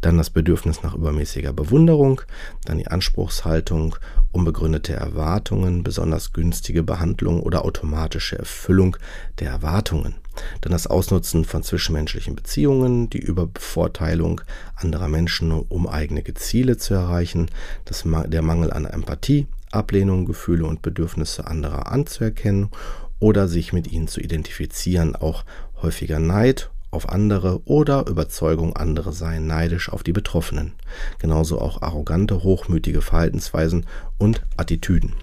Dann 0.00 0.18
das 0.18 0.30
Bedürfnis 0.30 0.82
nach 0.82 0.94
übermäßiger 0.94 1.52
Bewunderung, 1.52 2.22
dann 2.64 2.78
die 2.78 2.88
Anspruchshaltung, 2.88 3.96
unbegründete 4.32 4.94
Erwartungen, 4.94 5.82
besonders 5.82 6.32
günstige 6.32 6.82
Behandlung 6.82 7.40
oder 7.40 7.64
automatische 7.64 8.38
Erfüllung 8.38 8.96
der 9.38 9.50
Erwartungen. 9.50 10.14
Dann 10.62 10.72
das 10.72 10.86
Ausnutzen 10.86 11.44
von 11.44 11.62
zwischenmenschlichen 11.62 12.34
Beziehungen, 12.34 13.10
die 13.10 13.18
Überbevorteilung 13.18 14.40
anderer 14.74 15.08
Menschen, 15.08 15.52
um 15.52 15.86
eigene 15.86 16.22
Ziele 16.34 16.78
zu 16.78 16.94
erreichen, 16.94 17.50
das, 17.84 18.04
der 18.04 18.42
Mangel 18.42 18.72
an 18.72 18.86
Empathie, 18.86 19.46
Ablehnung, 19.70 20.26
Gefühle 20.26 20.66
und 20.66 20.82
Bedürfnisse 20.82 21.46
anderer 21.46 21.90
anzuerkennen 21.90 22.70
oder 23.18 23.48
sich 23.48 23.72
mit 23.72 23.90
ihnen 23.90 24.08
zu 24.08 24.20
identifizieren, 24.20 25.16
auch 25.16 25.44
häufiger 25.80 26.18
Neid 26.18 26.71
auf 26.92 27.08
andere 27.08 27.62
oder 27.64 28.06
Überzeugung, 28.06 28.76
andere 28.76 29.12
seien 29.12 29.46
neidisch 29.46 29.88
auf 29.88 30.04
die 30.04 30.12
Betroffenen. 30.12 30.74
Genauso 31.18 31.60
auch 31.60 31.82
arrogante, 31.82 32.44
hochmütige 32.44 33.02
Verhaltensweisen 33.02 33.86
und 34.18 34.42
Attitüden. 34.56 35.14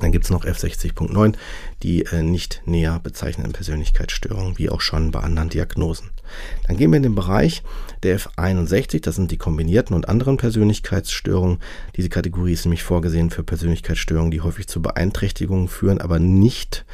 Dann 0.00 0.12
gibt 0.12 0.24
es 0.26 0.30
noch 0.30 0.44
F60.9, 0.44 1.34
die 1.82 2.04
äh, 2.04 2.22
nicht 2.22 2.62
näher 2.66 3.00
bezeichneten 3.02 3.52
Persönlichkeitsstörungen, 3.52 4.58
wie 4.58 4.68
auch 4.68 4.80
schon 4.80 5.10
bei 5.10 5.20
anderen 5.20 5.48
Diagnosen. 5.48 6.10
Dann 6.66 6.76
gehen 6.76 6.90
wir 6.90 6.98
in 6.98 7.02
den 7.02 7.14
Bereich 7.14 7.62
der 8.02 8.18
F61, 8.18 9.02
das 9.02 9.16
sind 9.16 9.30
die 9.30 9.38
kombinierten 9.38 9.96
und 9.96 10.08
anderen 10.08 10.36
Persönlichkeitsstörungen. 10.36 11.58
Diese 11.96 12.08
Kategorie 12.08 12.52
ist 12.52 12.64
nämlich 12.64 12.82
vorgesehen 12.82 13.30
für 13.30 13.42
Persönlichkeitsstörungen, 13.42 14.30
die 14.30 14.40
häufig 14.42 14.66
zu 14.66 14.82
Beeinträchtigungen 14.82 15.68
führen, 15.68 16.00
aber 16.00 16.18
nicht 16.18 16.84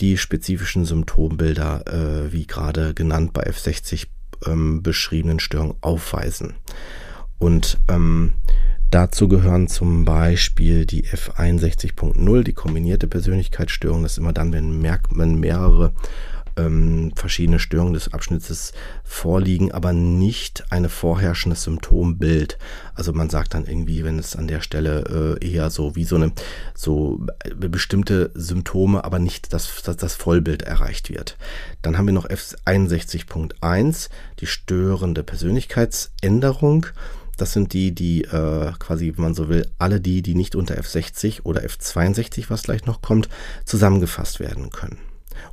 die 0.00 0.16
spezifischen 0.16 0.84
Symptombilder, 0.84 1.84
äh, 1.86 2.32
wie 2.32 2.46
gerade 2.46 2.94
genannt 2.94 3.32
bei 3.32 3.46
F60 3.48 4.06
ähm, 4.46 4.82
beschriebenen 4.82 5.40
Störungen 5.40 5.76
aufweisen. 5.80 6.54
Und 7.38 7.78
ähm, 7.88 8.32
Dazu 8.90 9.28
gehören 9.28 9.68
zum 9.68 10.06
Beispiel 10.06 10.86
die 10.86 11.04
F61.0, 11.04 12.42
die 12.42 12.54
kombinierte 12.54 13.06
Persönlichkeitsstörung. 13.06 14.02
Das 14.02 14.12
ist 14.12 14.18
immer 14.18 14.32
dann, 14.32 14.52
wenn 14.52 14.80
man 15.10 15.34
mehrere 15.38 15.92
ähm, 16.58 17.12
verschiedene 17.14 17.58
Störungen 17.58 17.94
des 17.94 18.12
Abschnittes 18.12 18.72
vorliegen, 19.04 19.72
aber 19.72 19.92
nicht 19.92 20.64
ein 20.70 20.88
vorherrschendes 20.88 21.62
Symptombild. 21.64 22.58
Also 22.94 23.12
man 23.12 23.30
sagt 23.30 23.54
dann 23.54 23.66
irgendwie, 23.66 24.04
wenn 24.04 24.18
es 24.18 24.36
an 24.36 24.48
der 24.48 24.60
Stelle 24.60 25.36
äh, 25.40 25.46
eher 25.46 25.70
so 25.70 25.94
wie 25.94 26.04
so 26.04 26.16
eine 26.16 26.32
so 26.74 27.24
äh, 27.44 27.68
bestimmte 27.68 28.30
Symptome, 28.34 29.04
aber 29.04 29.18
nicht 29.18 29.52
das, 29.52 29.82
das, 29.82 29.96
das 29.96 30.14
Vollbild 30.14 30.62
erreicht 30.62 31.10
wird. 31.10 31.36
Dann 31.82 31.96
haben 31.96 32.06
wir 32.06 32.14
noch 32.14 32.28
F61.1, 32.28 34.08
die 34.40 34.46
störende 34.46 35.22
Persönlichkeitsänderung. 35.22 36.86
Das 37.38 37.52
sind 37.52 37.72
die, 37.72 37.94
die 37.94 38.24
äh, 38.24 38.72
quasi, 38.78 39.14
wenn 39.16 39.24
man 39.24 39.34
so 39.34 39.48
will, 39.48 39.66
alle 39.78 40.00
die, 40.00 40.20
die 40.22 40.34
nicht 40.34 40.54
unter 40.54 40.74
F60 40.74 41.42
oder 41.44 41.62
F62, 41.62 42.46
was 42.50 42.64
gleich 42.64 42.84
noch 42.84 43.00
kommt, 43.00 43.28
zusammengefasst 43.64 44.40
werden 44.40 44.70
können. 44.70 44.98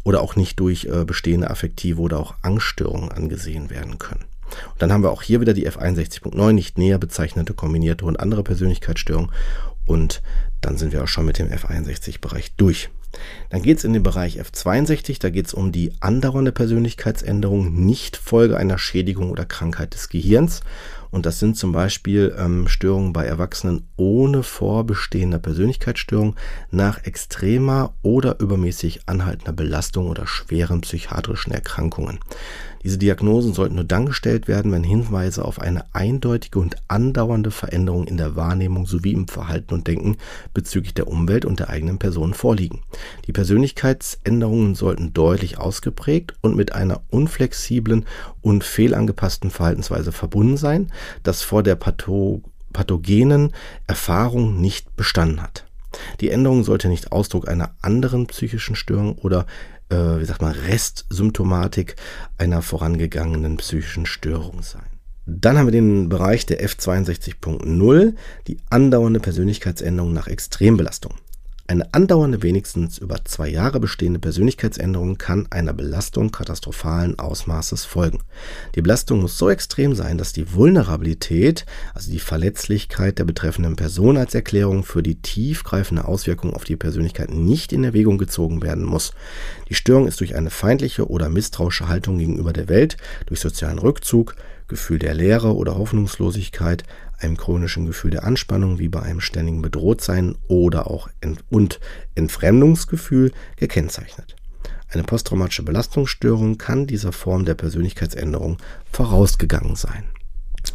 Oder 0.03 0.21
auch 0.21 0.35
nicht 0.35 0.59
durch 0.59 0.85
äh, 0.85 1.05
bestehende 1.05 1.49
affektive 1.49 2.01
oder 2.01 2.19
auch 2.19 2.35
Angststörungen 2.41 3.11
angesehen 3.11 3.69
werden 3.69 3.99
können. 3.99 4.25
Und 4.73 4.81
dann 4.81 4.91
haben 4.91 5.03
wir 5.03 5.11
auch 5.11 5.21
hier 5.21 5.41
wieder 5.41 5.53
die 5.53 5.69
F61.9, 5.69 6.51
nicht 6.53 6.77
näher 6.77 6.97
bezeichnete 6.97 7.53
kombinierte 7.53 8.05
und 8.05 8.19
andere 8.19 8.43
Persönlichkeitsstörungen. 8.43 9.31
Und 9.85 10.21
dann 10.61 10.77
sind 10.77 10.91
wir 10.91 11.03
auch 11.03 11.07
schon 11.07 11.25
mit 11.25 11.37
dem 11.37 11.49
F61-Bereich 11.49 12.55
durch. 12.57 12.89
Dann 13.49 13.61
geht 13.61 13.77
es 13.77 13.83
in 13.83 13.93
den 13.93 14.03
Bereich 14.03 14.41
F62, 14.41 15.19
da 15.19 15.29
geht 15.29 15.47
es 15.47 15.53
um 15.53 15.71
die 15.71 15.93
andauernde 15.99 16.51
Persönlichkeitsänderung, 16.51 17.85
nicht 17.85 18.17
Folge 18.17 18.57
einer 18.57 18.77
Schädigung 18.77 19.29
oder 19.29 19.45
Krankheit 19.45 19.93
des 19.93 20.09
Gehirns. 20.09 20.61
Und 21.15 21.25
das 21.25 21.39
sind 21.39 21.55
zum 21.55 21.71
Beispiel 21.71 22.35
ähm, 22.37 22.67
Störungen 22.67 23.13
bei 23.13 23.23
Erwachsenen 23.25 23.87
ohne 23.95 24.43
vorbestehender 24.43 25.39
Persönlichkeitsstörung 25.39 26.35
nach 26.71 27.05
extremer 27.05 27.93
oder 28.01 28.41
übermäßig 28.41 29.03
anhaltender 29.05 29.53
Belastung 29.53 30.09
oder 30.09 30.27
schweren 30.27 30.81
psychiatrischen 30.81 31.53
Erkrankungen. 31.53 32.19
Diese 32.85 32.99
Diagnosen 32.99 33.55
sollten 33.55 33.73
nur 33.73 33.83
dann 33.83 34.05
gestellt 34.05 34.47
werden, 34.47 34.71
wenn 34.71 34.83
Hinweise 34.83 35.43
auf 35.43 35.59
eine 35.59 35.85
eindeutige 35.95 36.59
und 36.59 36.75
andauernde 36.87 37.49
Veränderung 37.49 38.05
in 38.05 38.17
der 38.17 38.35
Wahrnehmung 38.35 38.85
sowie 38.85 39.13
im 39.13 39.27
Verhalten 39.27 39.73
und 39.73 39.87
Denken 39.87 40.17
bezüglich 40.53 40.93
der 40.93 41.07
Umwelt 41.07 41.45
und 41.45 41.59
der 41.59 41.71
eigenen 41.71 41.97
Person 41.97 42.35
vorliegen. 42.35 42.81
Die 43.25 43.31
Persönlichkeitsänderungen 43.31 44.75
sollten 44.75 45.13
deutlich 45.13 45.57
ausgeprägt 45.57 46.35
und 46.41 46.55
mit 46.55 46.73
einer 46.73 47.01
unflexiblen 47.09 48.05
und 48.43 48.63
fehlangepassten 48.63 49.49
Verhaltensweise 49.49 50.11
verbunden 50.11 50.57
sein, 50.57 50.91
das 51.23 51.41
vor 51.41 51.63
der 51.63 51.73
Patho 51.73 52.43
pathogenen 52.71 53.51
Erfahrung 53.87 54.61
nicht 54.61 54.95
bestanden 54.95 55.41
hat. 55.41 55.65
Die 56.19 56.29
Änderung 56.29 56.63
sollte 56.63 56.87
nicht 56.87 57.11
Ausdruck 57.11 57.47
einer 57.47 57.71
anderen 57.81 58.27
psychischen 58.27 58.75
Störung 58.75 59.15
oder 59.15 59.45
äh, 59.89 60.19
wie 60.19 60.25
sagt 60.25 60.41
man, 60.41 60.51
Restsymptomatik 60.51 61.95
einer 62.37 62.61
vorangegangenen 62.61 63.57
psychischen 63.57 64.05
Störung 64.05 64.61
sein. 64.61 64.85
Dann 65.25 65.57
haben 65.57 65.67
wir 65.67 65.71
den 65.71 66.07
Bereich 66.07 66.45
der 66.45 66.63
F62.0, 66.63 68.13
die 68.47 68.57
andauernde 68.69 69.19
Persönlichkeitsänderung 69.19 70.13
nach 70.13 70.27
Extrembelastung. 70.27 71.15
Eine 71.67 71.91
andauernde, 71.95 72.43
wenigstens 72.43 72.99
über 72.99 73.25
zwei 73.25 73.47
Jahre 73.49 73.79
bestehende 73.79 74.19
Persönlichkeitsänderung 74.19 75.17
kann 75.17 75.47
einer 75.49 75.73
Belastung 75.73 76.29
katastrophalen 76.29 77.17
Ausmaßes 77.17 77.85
folgen. 77.85 78.19
Die 78.75 78.83
Belastung 78.83 79.21
muss 79.21 79.39
so 79.39 79.49
extrem 79.49 79.95
sein, 79.95 80.19
dass 80.19 80.31
die 80.31 80.53
Vulnerabilität, 80.53 81.65
also 81.95 82.11
die 82.11 82.19
Verletzlichkeit 82.19 83.17
der 83.17 83.23
betreffenden 83.23 83.77
Person 83.77 84.15
als 84.15 84.35
Erklärung 84.35 84.83
für 84.83 85.01
die 85.01 85.15
tiefgreifende 85.15 86.05
Auswirkung 86.05 86.53
auf 86.53 86.65
die 86.65 86.75
Persönlichkeit 86.75 87.31
nicht 87.31 87.73
in 87.73 87.83
Erwägung 87.83 88.19
gezogen 88.19 88.61
werden 88.61 88.83
muss. 88.83 89.13
Die 89.67 89.75
Störung 89.75 90.07
ist 90.07 90.19
durch 90.19 90.35
eine 90.35 90.51
feindliche 90.51 91.09
oder 91.09 91.29
misstrauische 91.29 91.87
Haltung 91.87 92.19
gegenüber 92.19 92.53
der 92.53 92.69
Welt, 92.69 92.97
durch 93.25 93.39
sozialen 93.39 93.79
Rückzug, 93.79 94.35
Gefühl 94.67 94.99
der 94.99 95.13
Leere 95.13 95.55
oder 95.55 95.77
Hoffnungslosigkeit, 95.77 96.83
einem 97.19 97.37
chronischen 97.37 97.85
Gefühl 97.85 98.11
der 98.11 98.23
Anspannung 98.23 98.79
wie 98.79 98.89
bei 98.89 99.01
einem 99.01 99.21
ständigen 99.21 99.61
Bedrohtsein 99.61 100.35
oder 100.47 100.89
auch 100.89 101.09
Ent 101.21 101.43
und 101.49 101.79
Entfremdungsgefühl 102.15 103.31
gekennzeichnet. 103.57 104.35
Eine 104.89 105.03
posttraumatische 105.03 105.63
Belastungsstörung 105.63 106.57
kann 106.57 106.87
dieser 106.87 107.11
Form 107.11 107.45
der 107.45 107.55
Persönlichkeitsänderung 107.55 108.57
vorausgegangen 108.91 109.75
sein. 109.75 110.05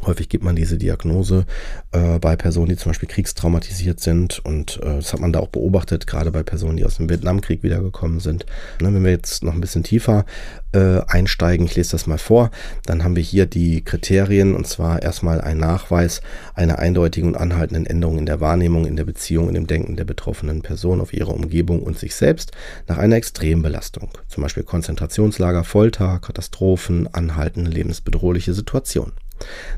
Häufig 0.07 0.31
gibt 0.31 0.45
man 0.45 0.57
diese 0.57 0.79
Diagnose 0.79 1.45
äh, 1.93 2.19
bei 2.19 2.35
Personen, 2.35 2.71
die 2.71 2.77
zum 2.77 2.91
Beispiel 2.91 3.09
kriegstraumatisiert 3.09 4.01
sind. 4.01 4.39
Und 4.39 4.79
äh, 4.83 4.97
das 4.97 5.13
hat 5.13 5.21
man 5.21 5.33
da 5.33 5.41
auch 5.41 5.49
beobachtet, 5.49 6.07
gerade 6.07 6.31
bei 6.31 6.43
Personen, 6.43 6.79
die 6.79 6.87
aus 6.87 6.97
dem 6.97 7.11
Vietnamkrieg 7.11 7.63
wiedergekommen 7.63 8.21
sind. 8.21 8.47
Ne, 8.81 8.95
wenn 8.95 9.05
wir 9.05 9.11
jetzt 9.11 9.45
noch 9.45 9.53
ein 9.53 9.61
bisschen 9.61 9.83
tiefer 9.83 10.25
äh, 10.73 11.01
einsteigen, 11.07 11.67
ich 11.67 11.77
lese 11.77 11.93
das 11.93 12.07
mal 12.07 12.19
vor, 12.19 12.51
dann 12.87 13.05
haben 13.05 13.17
wir 13.17 13.23
hier 13.23 13.45
die 13.45 13.85
Kriterien 13.85 14.55
und 14.55 14.67
zwar 14.67 15.03
erstmal 15.03 15.41
ein 15.41 15.59
Nachweis 15.59 16.23
einer 16.55 16.79
eindeutigen 16.79 17.31
und 17.31 17.37
anhaltenden 17.37 17.85
Änderung 17.85 18.19
in 18.19 18.27
der 18.27 18.41
Wahrnehmung, 18.41 18.87
in 18.87 18.97
der 18.97 19.05
Beziehung, 19.05 19.49
in 19.49 19.55
dem 19.55 19.67
Denken 19.67 19.97
der 19.97 20.05
betroffenen 20.05 20.63
Person 20.63 21.01
auf 21.01 21.13
ihre 21.13 21.33
Umgebung 21.33 21.83
und 21.83 21.99
sich 21.99 22.15
selbst 22.15 22.53
nach 22.89 22.97
einer 22.97 23.17
Extrembelastung. 23.17 24.11
Zum 24.29 24.43
Beispiel 24.43 24.63
Konzentrationslager, 24.63 25.65
Folter, 25.65 26.21
Katastrophen, 26.21 27.13
anhaltende 27.13 27.71
lebensbedrohliche 27.71 28.55
Situationen. 28.55 29.13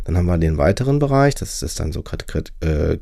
Dann 0.04 0.16
haben 0.16 0.26
wir 0.26 0.38
den 0.38 0.58
weiteren 0.58 0.98
Bereich, 0.98 1.34
das 1.34 1.62
ist 1.62 1.80
dann 1.80 1.92
so 1.92 2.02
äh, 2.60 2.98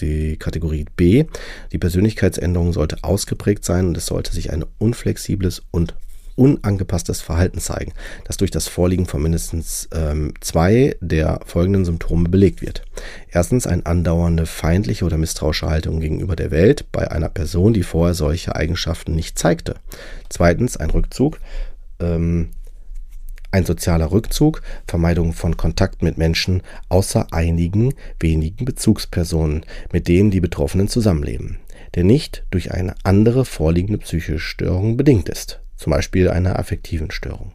die 0.00 0.36
Kategorie 0.36 0.86
B. 0.96 1.24
Die 1.72 1.78
Persönlichkeitsänderung 1.78 2.72
sollte 2.72 2.98
ausgeprägt 3.02 3.64
sein 3.64 3.86
und 3.88 3.96
es 3.96 4.06
sollte 4.06 4.32
sich 4.32 4.52
ein 4.52 4.64
unflexibles 4.78 5.62
und 5.70 5.94
unangepasstes 6.40 7.20
Verhalten 7.20 7.58
zeigen, 7.58 7.92
das 8.24 8.38
durch 8.38 8.50
das 8.50 8.66
Vorliegen 8.66 9.04
von 9.04 9.20
mindestens 9.22 9.88
ähm, 9.92 10.32
zwei 10.40 10.96
der 11.02 11.40
folgenden 11.44 11.84
Symptome 11.84 12.30
belegt 12.30 12.62
wird. 12.62 12.82
Erstens 13.30 13.66
eine 13.66 13.84
andauernde 13.84 14.46
feindliche 14.46 15.04
oder 15.04 15.18
misstrauische 15.18 15.68
Haltung 15.68 16.00
gegenüber 16.00 16.36
der 16.36 16.50
Welt 16.50 16.86
bei 16.92 17.10
einer 17.10 17.28
Person, 17.28 17.74
die 17.74 17.82
vorher 17.82 18.14
solche 18.14 18.56
Eigenschaften 18.56 19.14
nicht 19.14 19.38
zeigte. 19.38 19.74
Zweitens 20.30 20.78
ein 20.78 20.88
Rückzug 20.88 21.38
ähm, 22.00 22.50
ein 23.50 23.64
sozialer 23.64 24.12
Rückzug, 24.12 24.62
Vermeidung 24.86 25.32
von 25.32 25.56
Kontakt 25.56 26.02
mit 26.02 26.18
Menschen 26.18 26.62
außer 26.88 27.28
einigen 27.32 27.94
wenigen 28.18 28.64
Bezugspersonen, 28.64 29.64
mit 29.92 30.08
denen 30.08 30.30
die 30.30 30.40
Betroffenen 30.40 30.88
zusammenleben, 30.88 31.58
der 31.94 32.04
nicht 32.04 32.44
durch 32.50 32.72
eine 32.72 32.94
andere 33.02 33.44
vorliegende 33.44 33.98
psychische 33.98 34.38
Störung 34.38 34.96
bedingt 34.96 35.28
ist, 35.28 35.60
zum 35.76 35.92
Beispiel 35.92 36.28
einer 36.30 36.58
affektiven 36.58 37.10
Störung. 37.10 37.52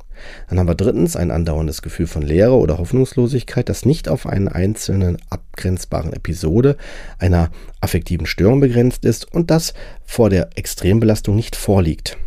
Dann 0.50 0.60
haben 0.60 0.68
wir 0.68 0.75
drittens 0.75 1.16
ein 1.16 1.32
andauerndes 1.32 1.82
Gefühl 1.82 2.08
von 2.08 2.22
Leere 2.22 2.56
oder 2.56 2.78
Hoffnungslosigkeit, 2.78 3.68
das 3.68 3.86
nicht 3.86 4.08
auf 4.08 4.25
einen 4.25 4.48
einzelnen 4.48 5.18
abgrenzbaren 5.30 6.14
Episode 6.14 6.78
einer 7.20 7.52
affektiven 7.82 8.25
Störung 8.25 8.60
begrenzt 8.60 9.06
ist 9.06 9.32
und 9.32 9.52
das 9.52 9.74
vor 10.06 10.30
der 10.30 10.58
Extrembelastung 10.58 11.36
nicht 11.36 11.56
vorliegt. 11.56 12.18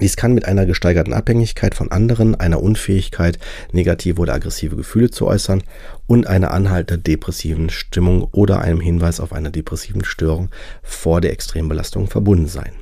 Dies 0.00 0.16
kann 0.16 0.34
mit 0.34 0.44
einer 0.44 0.64
gesteigerten 0.64 1.12
Abhängigkeit 1.12 1.74
von 1.74 1.90
anderen, 1.90 2.34
einer 2.34 2.62
Unfähigkeit, 2.62 3.38
negative 3.72 4.20
oder 4.20 4.34
aggressive 4.34 4.76
Gefühle 4.76 5.10
zu 5.10 5.26
äußern 5.26 5.62
und 6.06 6.26
einer 6.26 6.52
anhaltenden 6.52 7.02
depressiven 7.02 7.68
Stimmung 7.70 8.24
oder 8.32 8.60
einem 8.60 8.80
Hinweis 8.80 9.18
auf 9.18 9.32
eine 9.32 9.50
depressiven 9.50 10.04
Störung 10.04 10.50
vor 10.82 11.20
der 11.20 11.32
Extrembelastung 11.32 12.08
verbunden 12.08 12.46
sein. 12.46 12.72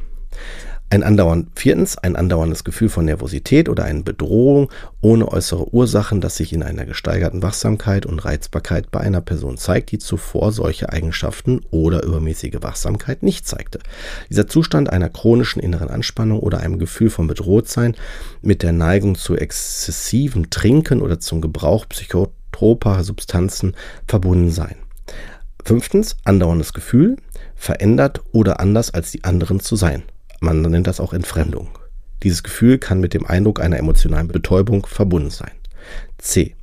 Ein 0.89 1.03
andauernd, 1.03 1.49
viertens, 1.59 1.99
ein 1.99 2.15
andauerndes 2.15 2.63
Gefühl 2.63 2.89
von 2.89 3.07
Nervosität 3.07 3.69
oder 3.69 3.83
eine 3.83 4.05
Bedrohung 4.05 4.71
ohne 5.01 5.27
äußere 5.27 5.75
Ursachen, 5.75 6.21
das 6.21 6.37
sich 6.37 6.53
in 6.53 6.63
einer 6.63 6.85
gesteigerten 6.85 7.43
Wachsamkeit 7.43 8.07
und 8.07 8.25
Reizbarkeit 8.25 8.93
bei 8.93 9.01
einer 9.01 9.21
Person 9.21 9.57
zeigt, 9.57 9.91
die 9.91 9.99
zuvor 9.99 10.53
solche 10.53 10.91
Eigenschaften 10.91 11.63
oder 11.73 12.05
übermäßige 12.05 12.59
Wachsamkeit 12.61 13.25
nicht 13.25 13.49
zeigte. 13.49 13.81
Dieser 14.31 14.47
Zustand 14.47 14.89
einer 14.89 15.09
chronischen 15.09 15.61
inneren 15.61 15.91
Anspannung 15.91 16.39
oder 16.39 16.61
einem 16.61 16.79
Gefühl 16.79 17.11
von 17.11 17.27
Bedrohtsein 17.27 17.97
mit 18.41 18.63
der 18.63 18.73
Neigung 18.73 19.17
zu 19.17 19.35
exzessivem 19.35 20.51
Trinken 20.51 21.03
oder 21.03 21.19
zum 21.19 21.41
Gebrauch 21.41 21.87
psychotroper 21.89 23.03
Substanzen 23.03 23.75
verbunden 24.07 24.53
sein. 24.53 24.77
Fünftens, 25.65 26.17
andauerndes 26.23 26.73
Gefühl, 26.73 27.17
verändert 27.57 28.21
oder 28.31 28.61
anders 28.61 28.95
als 28.95 29.11
die 29.11 29.25
anderen 29.25 29.59
zu 29.59 29.75
sein. 29.75 30.05
Man 30.47 30.63
nennt 30.63 30.87
das 30.87 31.01
auch 31.01 31.13
Entfremdung. 31.13 31.71
Dieses 32.23 32.45
Gefühl 32.45 32.79
kann 32.79 33.01
mit 33.01 33.15
dem 33.15 33.27
Eindruck 33.27 33.61
einer 33.61 33.79
emotionalen 33.79 34.29
Betäubung 34.29 34.87
verbunden 34.87 35.31
sein. 35.31 35.51
C. 36.19 36.55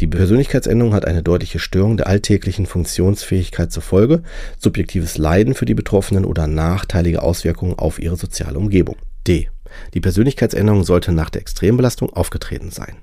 Die 0.00 0.06
Persönlichkeitsänderung 0.06 0.92
hat 0.92 1.06
eine 1.06 1.22
deutliche 1.22 1.58
Störung 1.58 1.96
der 1.96 2.08
alltäglichen 2.08 2.66
Funktionsfähigkeit 2.66 3.72
zur 3.72 3.82
Folge, 3.82 4.22
subjektives 4.58 5.16
Leiden 5.16 5.54
für 5.54 5.64
die 5.64 5.72
Betroffenen 5.72 6.26
oder 6.26 6.46
nachteilige 6.46 7.22
Auswirkungen 7.22 7.78
auf 7.78 7.98
ihre 7.98 8.16
soziale 8.16 8.58
Umgebung. 8.58 8.96
D. 9.26 9.48
Die 9.94 10.00
Persönlichkeitsänderung 10.00 10.84
sollte 10.84 11.10
nach 11.10 11.30
der 11.30 11.40
Extrembelastung 11.40 12.12
aufgetreten 12.12 12.70
sein. 12.70 12.98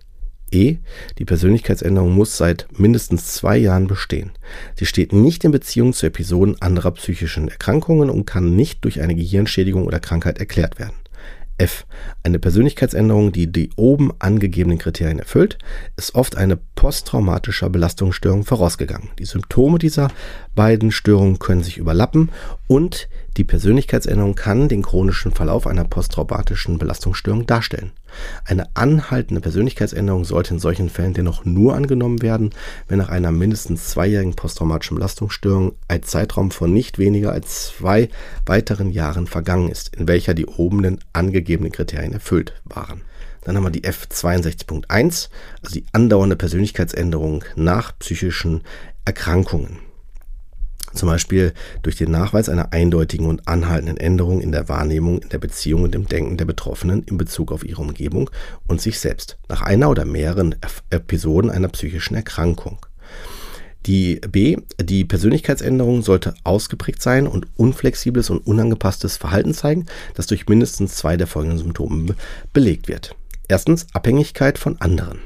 E. 0.52 0.78
Die 1.18 1.26
Persönlichkeitsänderung 1.26 2.14
muss 2.14 2.38
seit 2.38 2.68
mindestens 2.78 3.34
zwei 3.34 3.58
Jahren 3.58 3.88
bestehen. 3.88 4.32
Sie 4.76 4.86
steht 4.86 5.14
nicht 5.14 5.44
in 5.44 5.52
Beziehung 5.52 5.94
zu 5.94 6.06
Episoden 6.06 6.62
anderer 6.62 6.92
psychischen 6.92 7.48
Erkrankungen 7.48 8.10
und 8.10 8.26
kann 8.26 8.56
nicht 8.56 8.84
durch 8.84 9.02
eine 9.02 9.16
Gehirnschädigung 9.16 9.86
oder 9.86 10.00
Krankheit 10.00 10.40
erklärt 10.40 10.80
werden. 10.80 10.96
F. 11.60 11.86
Eine 12.24 12.40
Persönlichkeitsänderung, 12.40 13.32
die 13.32 13.52
die 13.52 13.70
oben 13.76 14.12
angegebenen 14.20 14.78
Kriterien 14.78 15.20
erfüllt, 15.20 15.58
ist 15.98 16.16
oft 16.16 16.38
eine 16.38 16.58
posttraumatischer 16.76 17.70
Belastungsstörung 17.70 18.46
vorausgegangen. 18.46 19.10
Die 19.20 19.26
Symptome 19.26 19.78
dieser 19.78 20.10
beiden 20.56 20.92
Störungen 20.92 21.38
können 21.38 21.64
sich 21.64 21.78
überlappen 21.78 22.30
und 22.68 23.10
die 23.40 23.46
Persönlichkeitsänderung 23.46 24.36
kann 24.36 24.68
den 24.68 24.82
chronischen 24.82 25.32
Verlauf 25.32 25.66
einer 25.66 25.86
posttraumatischen 25.86 26.78
Belastungsstörung 26.78 27.46
darstellen. 27.46 27.94
Eine 28.44 28.68
anhaltende 28.76 29.40
Persönlichkeitsänderung 29.40 30.26
sollte 30.26 30.56
in 30.56 30.60
solchen 30.60 30.90
Fällen 30.90 31.14
dennoch 31.14 31.46
nur 31.46 31.74
angenommen 31.74 32.22
werden, 32.22 32.50
wenn 32.90 32.98
nach 32.98 33.08
einer 33.08 33.32
mindestens 33.32 33.88
zweijährigen 33.88 34.36
posttraumatischen 34.36 34.96
Belastungsstörung 34.96 35.72
ein 35.88 36.04
Zeitraum 36.04 36.52
von 36.52 36.74
nicht 36.74 37.00
weniger 37.00 37.32
als 37.32 37.68
zwei 37.78 38.10
weiteren 38.46 38.92
Jahren 38.92 39.26
vergangen 39.26 39.70
ist, 39.70 39.96
in 39.96 40.10
welcher 40.10 40.34
die 40.34 40.46
oben 40.46 41.00
angegebenen 41.14 41.72
Kriterien 41.72 42.12
erfüllt 42.12 42.62
waren. 42.66 43.04
Dann 43.46 43.56
haben 43.56 43.64
wir 43.64 43.70
die 43.70 43.86
F62.1, 43.86 45.30
also 45.64 45.74
die 45.74 45.86
andauernde 45.94 46.36
Persönlichkeitsänderung 46.36 47.46
nach 47.56 47.98
psychischen 48.00 48.64
Erkrankungen. 49.06 49.89
Zum 50.94 51.08
Beispiel 51.08 51.54
durch 51.84 51.98
den 51.98 52.12
Nachweis 52.12 52.50
einer 52.50 52.74
eindeutigen 52.74 53.28
und 53.28 53.48
anhaltenden 53.48 53.98
Änderung 53.98 54.42
in 54.42 54.52
der 54.52 54.70
Wahrnehmung, 54.70 55.20
in 55.20 55.30
der 55.30 55.38
Beziehung 55.38 55.84
und 55.84 55.94
im 55.94 56.08
Denken 56.08 56.38
der 56.38 56.46
Betroffenen 56.46 57.04
in 57.04 57.18
Bezug 57.18 57.52
auf 57.52 57.64
ihre 57.64 57.82
Umgebung 57.82 58.30
und 58.68 58.82
sich 58.82 59.00
selbst 59.00 59.38
nach 59.50 59.62
einer 59.62 59.90
oder 59.90 60.06
mehreren 60.06 60.56
Episoden 60.90 61.52
einer 61.52 61.68
psychischen 61.68 62.16
Erkrankung. 62.16 62.86
Die 63.86 64.20
B, 64.30 64.58
die 64.82 65.06
Persönlichkeitsänderung 65.06 66.02
sollte 66.02 66.34
ausgeprägt 66.44 67.02
sein 67.02 67.28
und 67.28 67.48
unflexibles 67.56 68.30
und 68.30 68.46
unangepasstes 68.46 69.18
Verhalten 69.18 69.54
zeigen, 69.54 69.86
das 70.16 70.28
durch 70.28 70.48
mindestens 70.48 70.96
zwei 70.96 71.18
der 71.18 71.28
folgenden 71.28 71.60
Symptome 71.60 72.16
belegt 72.52 72.88
wird. 72.88 73.16
Erstens 73.48 73.88
Abhängigkeit 73.94 74.58
von 74.58 74.80
anderen. 74.82 75.20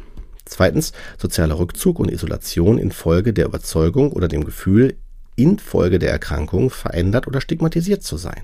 Zweitens 0.45 0.93
sozialer 1.17 1.57
Rückzug 1.57 1.99
und 1.99 2.11
Isolation 2.11 2.77
infolge 2.77 3.33
der 3.33 3.45
Überzeugung 3.45 4.11
oder 4.11 4.27
dem 4.27 4.43
Gefühl, 4.43 4.97
infolge 5.35 5.99
der 5.99 6.11
Erkrankung 6.11 6.69
verändert 6.69 7.27
oder 7.27 7.41
stigmatisiert 7.41 8.03
zu 8.03 8.17
sein. 8.17 8.43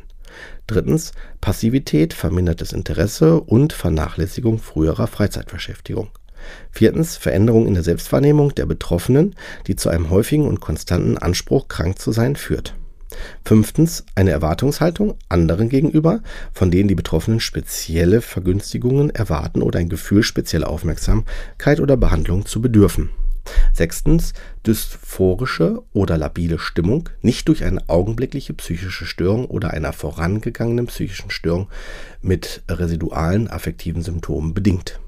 Drittens 0.68 1.12
Passivität, 1.42 2.14
vermindertes 2.14 2.74
Interesse 2.74 3.40
und 3.42 3.74
Vernachlässigung 3.74 4.60
früherer 4.60 5.08
Freizeitbeschäftigung. 5.08 6.10
Viertens 6.72 7.18
Veränderung 7.18 7.68
in 7.68 7.74
der 7.74 7.84
Selbstwahrnehmung 7.84 8.56
der 8.56 8.66
Betroffenen, 8.66 9.36
die 9.68 9.76
zu 9.76 9.90
einem 9.90 10.10
häufigen 10.10 10.48
und 10.48 10.62
konstanten 10.62 11.18
Anspruch, 11.18 11.68
krank 11.68 12.00
zu 12.00 12.12
sein, 12.12 12.36
führt. 12.36 12.76
Fünftens 13.44 14.06
eine 14.16 14.32
Erwartungshaltung 14.32 15.16
anderen 15.30 15.68
gegenüber, 15.70 16.22
von 16.54 16.70
denen 16.70 16.88
die 16.88 16.96
Betroffenen 16.96 17.40
spezielle 17.40 18.22
Vergünstigungen 18.22 19.10
erwarten 19.10 19.62
oder 19.62 19.80
ein 19.80 19.90
Gefühl 19.90 20.24
spezieller 20.24 20.70
Aufmerksamkeit 20.70 21.80
oder 21.80 21.98
Behandlung 21.98 22.46
zu 22.46 22.62
bedürfen. 22.62 23.10
Sechstens 23.74 24.34
dysphorische 24.66 25.82
oder 25.94 26.18
labile 26.18 26.60
Stimmung, 26.60 27.10
nicht 27.22 27.48
durch 27.48 27.64
eine 27.64 27.88
augenblickliche 27.90 28.54
psychische 28.54 29.06
Störung 29.06 29.46
oder 29.46 29.72
einer 29.72 29.94
vorangegangenen 29.94 30.88
psychischen 30.88 31.32
Störung 31.32 31.68
mit 32.22 32.64
residualen 32.70 33.48
affektiven 33.48 34.02
Symptomen 34.02 34.54
bedingt. 34.54 35.00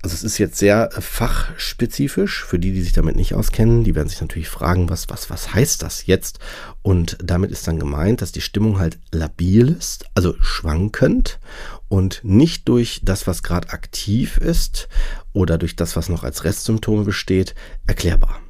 Also 0.00 0.14
es 0.14 0.22
ist 0.22 0.38
jetzt 0.38 0.58
sehr 0.58 0.90
äh, 0.96 1.00
fachspezifisch 1.00 2.44
für 2.44 2.58
die, 2.58 2.72
die 2.72 2.82
sich 2.82 2.92
damit 2.92 3.16
nicht 3.16 3.34
auskennen. 3.34 3.82
Die 3.82 3.94
werden 3.94 4.08
sich 4.08 4.20
natürlich 4.20 4.48
fragen, 4.48 4.88
was, 4.88 5.08
was, 5.08 5.28
was 5.28 5.54
heißt 5.54 5.82
das 5.82 6.06
jetzt? 6.06 6.38
Und 6.82 7.18
damit 7.22 7.50
ist 7.50 7.66
dann 7.66 7.80
gemeint, 7.80 8.22
dass 8.22 8.30
die 8.30 8.40
Stimmung 8.40 8.78
halt 8.78 8.98
labil 9.12 9.76
ist, 9.76 10.04
also 10.14 10.34
schwankend 10.40 11.40
und 11.88 12.20
nicht 12.22 12.68
durch 12.68 13.00
das, 13.02 13.26
was 13.26 13.42
gerade 13.42 13.70
aktiv 13.70 14.36
ist 14.38 14.88
oder 15.32 15.58
durch 15.58 15.74
das, 15.74 15.96
was 15.96 16.08
noch 16.08 16.22
als 16.22 16.44
Restsymptome 16.44 17.04
besteht, 17.04 17.54
erklärbar. 17.86 18.40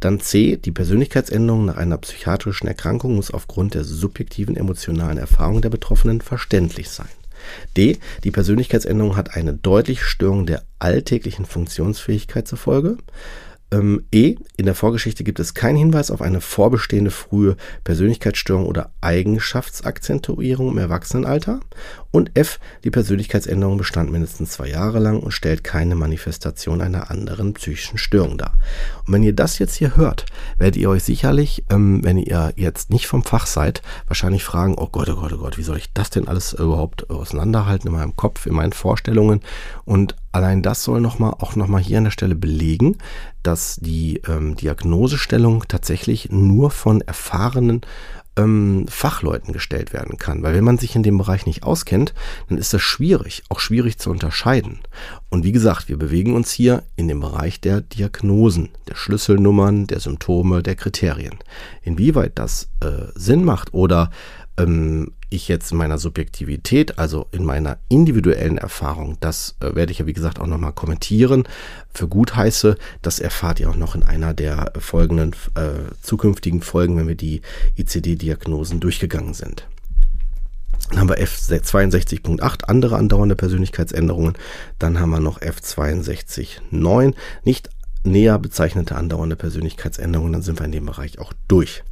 Dann 0.00 0.18
C. 0.18 0.56
Die 0.56 0.72
Persönlichkeitsänderung 0.72 1.66
nach 1.66 1.76
einer 1.76 1.98
psychiatrischen 1.98 2.66
Erkrankung 2.66 3.14
muss 3.14 3.30
aufgrund 3.30 3.74
der 3.74 3.84
subjektiven 3.84 4.56
emotionalen 4.56 5.18
Erfahrung 5.18 5.62
der 5.62 5.70
Betroffenen 5.70 6.20
verständlich 6.20 6.90
sein. 6.90 7.08
D. 7.76 7.98
Die 8.24 8.30
Persönlichkeitsänderung 8.30 9.16
hat 9.16 9.34
eine 9.34 9.54
deutliche 9.54 10.04
Störung 10.04 10.46
der 10.46 10.62
alltäglichen 10.78 11.46
Funktionsfähigkeit 11.46 12.48
zur 12.48 12.58
Folge. 12.58 12.96
Ähm, 13.72 14.04
e. 14.12 14.36
In 14.56 14.66
der 14.66 14.74
Vorgeschichte 14.74 15.22
gibt 15.22 15.38
es 15.38 15.54
keinen 15.54 15.76
Hinweis 15.76 16.10
auf 16.10 16.22
eine 16.22 16.40
vorbestehende 16.40 17.10
frühe 17.10 17.56
Persönlichkeitsstörung 17.84 18.66
oder 18.66 18.92
Eigenschaftsakzentuierung 19.00 20.70
im 20.70 20.78
Erwachsenenalter. 20.78 21.60
Und 22.12 22.36
F. 22.36 22.58
Die 22.82 22.90
Persönlichkeitsänderung 22.90 23.78
bestand 23.78 24.10
mindestens 24.10 24.50
zwei 24.50 24.68
Jahre 24.68 24.98
lang 24.98 25.20
und 25.20 25.30
stellt 25.30 25.62
keine 25.62 25.94
Manifestation 25.94 26.80
einer 26.80 27.10
anderen 27.10 27.54
psychischen 27.54 27.98
Störung 27.98 28.36
dar. 28.36 28.54
Und 29.06 29.14
wenn 29.14 29.22
ihr 29.22 29.34
das 29.34 29.58
jetzt 29.58 29.74
hier 29.74 29.96
hört, 29.96 30.26
werdet 30.58 30.76
ihr 30.76 30.90
euch 30.90 31.04
sicherlich, 31.04 31.64
ähm, 31.70 32.02
wenn 32.02 32.18
ihr 32.18 32.52
jetzt 32.56 32.90
nicht 32.90 33.06
vom 33.06 33.22
Fach 33.22 33.46
seid, 33.46 33.82
wahrscheinlich 34.08 34.42
fragen, 34.42 34.74
oh 34.76 34.88
Gott, 34.90 35.08
oh 35.08 35.16
Gott, 35.16 35.32
oh 35.32 35.38
Gott, 35.38 35.56
wie 35.56 35.62
soll 35.62 35.76
ich 35.76 35.92
das 35.92 36.10
denn 36.10 36.26
alles 36.26 36.52
überhaupt 36.52 37.10
auseinanderhalten 37.10 37.88
in 37.88 37.94
meinem 37.94 38.16
Kopf, 38.16 38.46
in 38.46 38.54
meinen 38.54 38.72
Vorstellungen? 38.72 39.40
Und 39.84 40.16
allein 40.32 40.62
das 40.62 40.82
soll 40.82 41.00
noch 41.00 41.20
mal, 41.20 41.30
auch 41.30 41.54
nochmal 41.54 41.82
hier 41.82 41.98
an 41.98 42.04
der 42.04 42.10
Stelle 42.10 42.34
belegen, 42.34 42.98
dass 43.44 43.76
die 43.76 44.20
ähm, 44.28 44.56
Diagnosestellung 44.56 45.64
tatsächlich 45.68 46.30
nur 46.30 46.70
von 46.70 47.00
erfahrenen 47.02 47.82
ähm, 48.40 48.86
Fachleuten 48.88 49.52
gestellt 49.52 49.92
werden 49.92 50.18
kann. 50.18 50.42
Weil 50.42 50.54
wenn 50.54 50.64
man 50.64 50.78
sich 50.78 50.96
in 50.96 51.02
dem 51.02 51.18
Bereich 51.18 51.46
nicht 51.46 51.62
auskennt, 51.62 52.14
dann 52.48 52.58
ist 52.58 52.72
das 52.72 52.82
schwierig, 52.82 53.42
auch 53.48 53.60
schwierig 53.60 53.98
zu 53.98 54.10
unterscheiden. 54.10 54.80
Und 55.28 55.44
wie 55.44 55.52
gesagt, 55.52 55.88
wir 55.88 55.96
bewegen 55.96 56.34
uns 56.34 56.50
hier 56.50 56.82
in 56.96 57.08
dem 57.08 57.20
Bereich 57.20 57.60
der 57.60 57.80
Diagnosen, 57.80 58.70
der 58.88 58.96
Schlüsselnummern, 58.96 59.86
der 59.86 60.00
Symptome, 60.00 60.62
der 60.62 60.74
Kriterien. 60.74 61.38
Inwieweit 61.82 62.38
das 62.38 62.68
äh, 62.80 63.10
Sinn 63.14 63.44
macht 63.44 63.74
oder 63.74 64.10
ähm, 64.58 65.12
ich 65.30 65.48
jetzt 65.48 65.70
in 65.72 65.78
meiner 65.78 65.98
Subjektivität, 65.98 66.98
also 66.98 67.26
in 67.30 67.44
meiner 67.44 67.78
individuellen 67.88 68.58
Erfahrung, 68.58 69.16
das 69.20 69.56
äh, 69.60 69.74
werde 69.74 69.92
ich 69.92 70.00
ja 70.00 70.06
wie 70.06 70.12
gesagt 70.12 70.40
auch 70.40 70.46
nochmal 70.46 70.72
kommentieren, 70.72 71.44
für 71.92 72.08
gut 72.08 72.36
heiße, 72.36 72.76
das 73.02 73.20
erfahrt 73.20 73.60
ihr 73.60 73.70
auch 73.70 73.76
noch 73.76 73.94
in 73.94 74.02
einer 74.02 74.34
der 74.34 74.72
folgenden 74.78 75.32
äh, 75.54 75.92
zukünftigen 76.02 76.62
Folgen, 76.62 76.96
wenn 76.96 77.08
wir 77.08 77.14
die 77.14 77.42
ICD-Diagnosen 77.76 78.80
durchgegangen 78.80 79.34
sind. 79.34 79.66
Dann 80.90 80.98
haben 80.98 81.08
wir 81.08 81.18
F62.8, 81.18 82.64
andere 82.64 82.96
andauernde 82.96 83.36
Persönlichkeitsänderungen. 83.36 84.34
Dann 84.80 84.98
haben 84.98 85.10
wir 85.10 85.20
noch 85.20 85.40
F62.9, 85.40 87.14
nicht 87.44 87.70
näher 88.02 88.38
bezeichnete 88.38 88.96
andauernde 88.96 89.36
Persönlichkeitsänderungen. 89.36 90.32
Dann 90.32 90.42
sind 90.42 90.58
wir 90.58 90.64
in 90.64 90.72
dem 90.72 90.86
Bereich 90.86 91.20
auch 91.20 91.32
durch. 91.46 91.84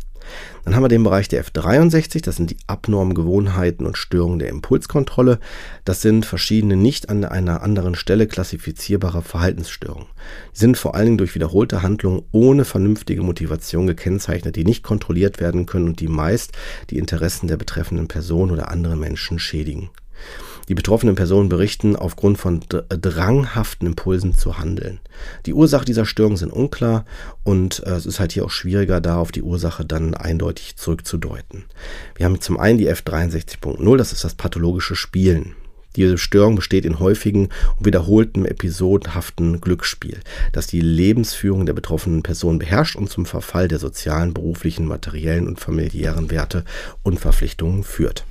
Dann 0.64 0.74
haben 0.74 0.82
wir 0.82 0.88
den 0.88 1.02
Bereich 1.02 1.28
der 1.28 1.44
F63, 1.44 2.22
das 2.22 2.36
sind 2.36 2.50
die 2.50 2.56
abnormen 2.66 3.14
Gewohnheiten 3.14 3.86
und 3.86 3.96
Störungen 3.96 4.38
der 4.38 4.48
Impulskontrolle. 4.48 5.38
Das 5.84 6.02
sind 6.02 6.26
verschiedene 6.26 6.76
nicht 6.76 7.08
an 7.08 7.24
einer 7.24 7.62
anderen 7.62 7.94
Stelle 7.94 8.26
klassifizierbare 8.26 9.22
Verhaltensstörungen. 9.22 10.08
Die 10.54 10.58
sind 10.58 10.76
vor 10.76 10.94
allen 10.94 11.06
Dingen 11.06 11.18
durch 11.18 11.34
wiederholte 11.34 11.82
Handlungen 11.82 12.22
ohne 12.32 12.64
vernünftige 12.64 13.22
Motivation 13.22 13.86
gekennzeichnet, 13.86 14.56
die 14.56 14.64
nicht 14.64 14.82
kontrolliert 14.82 15.40
werden 15.40 15.66
können 15.66 15.88
und 15.88 16.00
die 16.00 16.08
meist 16.08 16.52
die 16.90 16.98
Interessen 16.98 17.48
der 17.48 17.56
betreffenden 17.56 18.08
Person 18.08 18.50
oder 18.50 18.70
anderen 18.70 19.00
Menschen 19.00 19.38
schädigen. 19.38 19.90
Die 20.68 20.74
betroffenen 20.74 21.14
Personen 21.14 21.48
berichten 21.48 21.96
aufgrund 21.96 22.36
von 22.36 22.60
dranghaften 22.68 23.86
Impulsen 23.86 24.34
zu 24.34 24.58
handeln. 24.58 25.00
Die 25.46 25.54
Ursache 25.54 25.86
dieser 25.86 26.04
Störung 26.04 26.36
sind 26.36 26.52
unklar 26.52 27.06
und 27.42 27.82
äh, 27.86 27.92
es 27.92 28.04
ist 28.04 28.20
halt 28.20 28.32
hier 28.32 28.44
auch 28.44 28.50
schwieriger, 28.50 29.00
da 29.00 29.16
auf 29.16 29.32
die 29.32 29.42
Ursache 29.42 29.86
dann 29.86 30.14
eindeutig 30.14 30.76
zurückzudeuten. 30.76 31.64
Wir 32.16 32.26
haben 32.26 32.40
zum 32.40 32.58
einen 32.58 32.78
die 32.78 32.90
F63.0, 32.90 33.96
das 33.96 34.12
ist 34.12 34.24
das 34.24 34.34
pathologische 34.34 34.94
Spielen. 34.94 35.54
Diese 35.96 36.18
Störung 36.18 36.54
besteht 36.54 36.84
in 36.84 37.00
häufigen 37.00 37.48
und 37.78 37.86
wiederholten 37.86 38.44
episodenhaften 38.44 39.62
Glücksspiel, 39.62 40.20
das 40.52 40.66
die 40.66 40.82
Lebensführung 40.82 41.64
der 41.64 41.72
betroffenen 41.72 42.22
Person 42.22 42.58
beherrscht 42.58 42.94
und 42.94 43.08
zum 43.08 43.24
Verfall 43.24 43.68
der 43.68 43.78
sozialen, 43.78 44.34
beruflichen, 44.34 44.86
materiellen 44.86 45.48
und 45.48 45.58
familiären 45.58 46.30
Werte 46.30 46.64
und 47.02 47.18
Verpflichtungen 47.18 47.84
führt. 47.84 48.26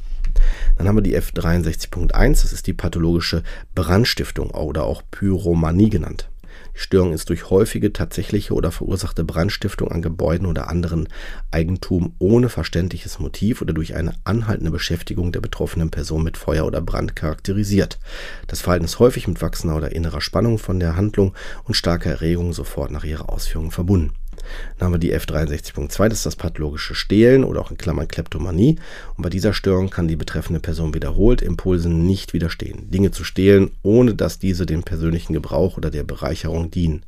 Dann 0.78 0.88
haben 0.88 0.98
wir 0.98 1.02
die 1.02 1.18
F63.1, 1.18 2.42
das 2.42 2.54
ist 2.54 2.68
die 2.68 2.74
pathologische 2.74 3.44
Brandstiftung 3.76 4.52
oder 4.52 4.84
auch 4.84 5.04
Pyromanie 5.12 5.90
genannt. 5.90 6.30
Die 6.76 6.80
Störung 6.84 7.14
ist 7.14 7.30
durch 7.30 7.50
häufige 7.50 7.92
tatsächliche 7.92 8.54
oder 8.54 8.72
verursachte 8.72 9.24
Brandstiftung 9.24 9.92
an 9.92 10.04
Gebäuden 10.04 10.46
oder 10.46 10.70
anderen 10.70 11.08
Eigentum 11.50 12.14
ohne 12.20 12.50
verständliches 12.50 13.18
Motiv 13.18 13.64
oder 13.64 13.74
durch 13.74 13.96
eine 13.96 14.14
anhaltende 14.26 14.70
Beschäftigung 14.70 15.32
der 15.32 15.42
betroffenen 15.42 15.90
Person 15.90 16.24
mit 16.24 16.38
Feuer 16.38 16.66
oder 16.66 16.82
Brand 16.82 17.16
charakterisiert. 17.16 17.98
Das 18.46 18.62
Verhalten 18.62 18.86
ist 18.86 19.00
häufig 19.00 19.28
mit 19.28 19.42
wachsender 19.42 19.76
oder 19.76 19.92
innerer 19.92 20.22
Spannung 20.22 20.60
von 20.60 20.80
der 20.80 20.96
Handlung 20.96 21.34
und 21.64 21.74
starker 21.74 22.12
Erregung 22.12 22.54
sofort 22.54 22.92
nach 22.92 23.04
ihrer 23.04 23.30
Ausführung 23.30 23.72
verbunden. 23.72 24.14
Dann 24.78 24.88
haben 24.88 24.94
wir 24.94 25.00
die 25.00 25.16
F63.2, 25.16 26.10
das 26.10 26.20
ist 26.20 26.26
das 26.26 26.36
pathologische 26.36 26.96
Stehlen 26.96 27.44
oder 27.44 27.62
auch 27.62 27.72
in 27.72 27.78
Klammern 27.78 28.08
Kleptomanie. 28.08 28.78
Und 29.16 29.24
bei 29.24 29.30
dieser 29.30 29.54
Störung 29.54 29.90
kann 29.90 30.08
die 30.08 30.16
betreffende 30.16 30.60
Person 30.60 30.94
wiederholt 30.94 31.42
Impulsen 31.42 32.06
nicht 32.06 32.34
widerstehen, 32.34 32.90
Dinge 32.92 33.12
zu 33.12 33.24
stehlen, 33.24 33.72
ohne 33.84 34.16
dass 34.16 34.40
diese 34.40 34.66
dem 34.66 34.84
persönlichen 34.84 35.34
Gebrauch 35.34 35.78
oder 35.78 35.90
der 35.90 36.04
Bereicherung 36.04 36.72
dienen. 36.72 37.04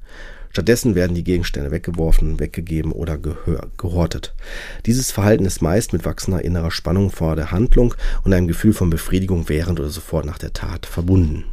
Stattdessen 0.51 0.95
werden 0.95 1.15
die 1.15 1.23
Gegenstände 1.23 1.69
weggeworfen, 1.71 2.39
weggegeben 2.39 2.91
oder 2.91 3.19
gehortet. 3.77 4.33
Dieses 4.85 5.11
Verhalten 5.11 5.45
ist 5.45 5.61
meist 5.61 5.93
mit 5.93 6.05
wachsender 6.05 6.43
innerer 6.43 6.71
Spannung 6.71 7.11
vor 7.11 7.35
der 7.35 7.51
Handlung 7.51 7.93
und 8.23 8.33
einem 8.33 8.47
Gefühl 8.47 8.73
von 8.73 8.89
Befriedigung 8.89 9.47
während 9.47 9.79
oder 9.79 9.89
sofort 9.89 10.25
nach 10.25 10.39
der 10.39 10.53
Tat 10.53 10.87
verbunden. 10.87 11.45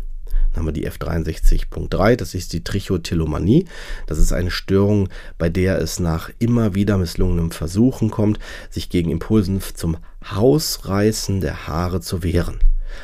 Haben 0.57 0.67
wir 0.67 0.73
die 0.73 0.89
F63.3, 0.89 2.17
das 2.17 2.35
ist 2.35 2.53
die 2.53 2.65
Trichotillomanie. 2.65 3.67
Das 4.07 4.19
ist 4.19 4.33
eine 4.33 4.51
Störung, 4.51 5.09
bei 5.39 5.49
der 5.49 5.79
es 5.81 6.01
nach 6.01 6.31
immer 6.39 6.75
wieder 6.75 6.99
misslungenem 6.99 7.51
Versuchen 7.51 8.11
kommt, 8.11 8.39
sich 8.71 8.89
gegen 8.89 9.11
Impulsen 9.11 9.61
zum 9.75 9.99
Hausreißen 10.25 11.41
der 11.41 11.67
Haare 11.67 12.01
zu 12.01 12.23
wehren. 12.23 12.59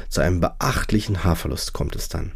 Zu 0.08 0.22
einem 0.22 0.40
beachtlichen 0.40 1.24
Haarverlust 1.24 1.72
kommt 1.72 1.94
es 1.96 2.08
dann. 2.08 2.32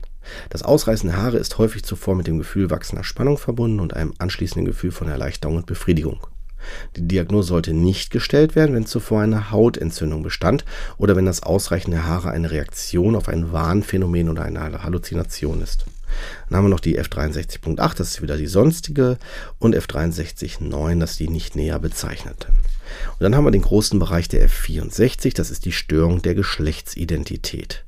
Das 0.51 0.63
Ausreißen 0.63 1.09
der 1.09 1.19
Haare 1.19 1.39
ist 1.39 1.59
häufig 1.59 1.85
zuvor 1.85 2.15
mit 2.15 2.27
dem 2.27 2.39
Gefühl 2.39 2.71
wachsender 2.71 3.05
Spannung 3.05 3.39
verbunden 3.39 3.81
und 3.81 3.95
einem 3.95 4.13
anschließenden 4.19 4.67
Gefühl 4.67 4.91
von 4.91 5.09
Erleichterung 5.09 5.57
und 5.57 5.67
Befriedigung. 5.67 6.27
Die 6.97 7.07
Diagnose 7.07 7.49
sollte 7.49 7.73
nicht 7.73 8.11
gestellt 8.11 8.57
werden, 8.57 8.75
wenn 8.75 8.87
zuvor 8.87 9.23
eine 9.23 9.51
Hautentzündung 9.51 10.23
bestand 10.23 10.65
oder 10.99 11.17
wenn 11.17 11.27
das 11.27 11.43
Ausreichen 11.43 11.91
der 11.91 12.07
Haare 12.07 12.31
eine 12.31 12.51
Reaktion 12.51 13.17
auf 13.17 13.29
ein 13.29 13.53
Warnphänomen 13.53 14.29
oder 14.29 14.43
eine 14.43 14.83
Halluzination 14.83 15.63
ist. 15.63 15.87
Dann 16.49 16.59
haben 16.59 16.65
wir 16.67 16.71
noch 16.71 16.81
die 16.81 16.99
F63.8, 17.01 17.97
das 17.97 18.11
ist 18.11 18.23
wieder 18.23 18.37
die 18.37 18.47
sonstige, 18.47 19.19
und 19.59 19.77
F63.9, 19.77 21.01
das 21.01 21.13
ist 21.13 21.21
die 21.21 21.29
nicht 21.29 21.57
näher 21.57 21.79
bezeichnete. 21.79 22.49
Und 22.49 23.21
dann 23.21 23.35
haben 23.35 23.45
wir 23.45 23.51
den 23.51 23.63
großen 23.63 23.99
Bereich 23.99 24.29
der 24.29 24.49
F64, 24.49 25.35
das 25.35 25.51
ist 25.51 25.65
die 25.65 25.73
Störung 25.73 26.23
der 26.23 26.35
Geschlechtsidentität. 26.35 27.86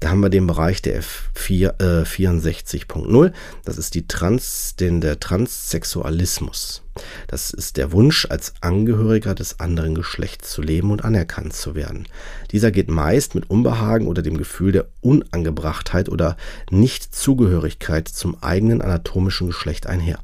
Da 0.00 0.10
haben 0.10 0.20
wir 0.20 0.28
den 0.28 0.46
Bereich 0.46 0.80
der 0.80 1.02
F4, 1.02 2.02
äh, 2.02 2.04
64.0. 2.04 3.32
Das 3.64 3.78
ist 3.78 3.94
die 3.94 4.06
Trans, 4.06 4.76
den, 4.76 5.00
der 5.00 5.18
Transsexualismus. 5.18 6.82
Das 7.26 7.50
ist 7.50 7.76
der 7.76 7.90
Wunsch, 7.90 8.26
als 8.30 8.54
Angehöriger 8.60 9.34
des 9.34 9.58
anderen 9.58 9.96
Geschlechts 9.96 10.50
zu 10.50 10.62
leben 10.62 10.92
und 10.92 11.04
anerkannt 11.04 11.52
zu 11.52 11.74
werden. 11.74 12.06
Dieser 12.52 12.70
geht 12.70 12.88
meist 12.88 13.34
mit 13.34 13.50
Unbehagen 13.50 14.06
oder 14.06 14.22
dem 14.22 14.36
Gefühl 14.36 14.70
der 14.70 14.86
Unangebrachtheit 15.00 16.08
oder 16.08 16.36
Nichtzugehörigkeit 16.70 18.06
zum 18.06 18.40
eigenen 18.40 18.82
anatomischen 18.82 19.48
Geschlecht 19.48 19.86
einher. 19.88 20.20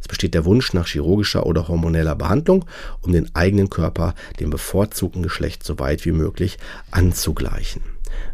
Es 0.00 0.08
besteht 0.08 0.34
der 0.34 0.44
Wunsch 0.44 0.72
nach 0.72 0.86
chirurgischer 0.86 1.44
oder 1.44 1.68
hormoneller 1.68 2.14
Behandlung, 2.14 2.64
um 3.02 3.12
den 3.12 3.34
eigenen 3.34 3.68
Körper 3.68 4.14
dem 4.40 4.50
bevorzugten 4.50 5.22
Geschlecht 5.22 5.64
so 5.64 5.78
weit 5.78 6.04
wie 6.04 6.12
möglich 6.12 6.58
anzugleichen. 6.90 7.82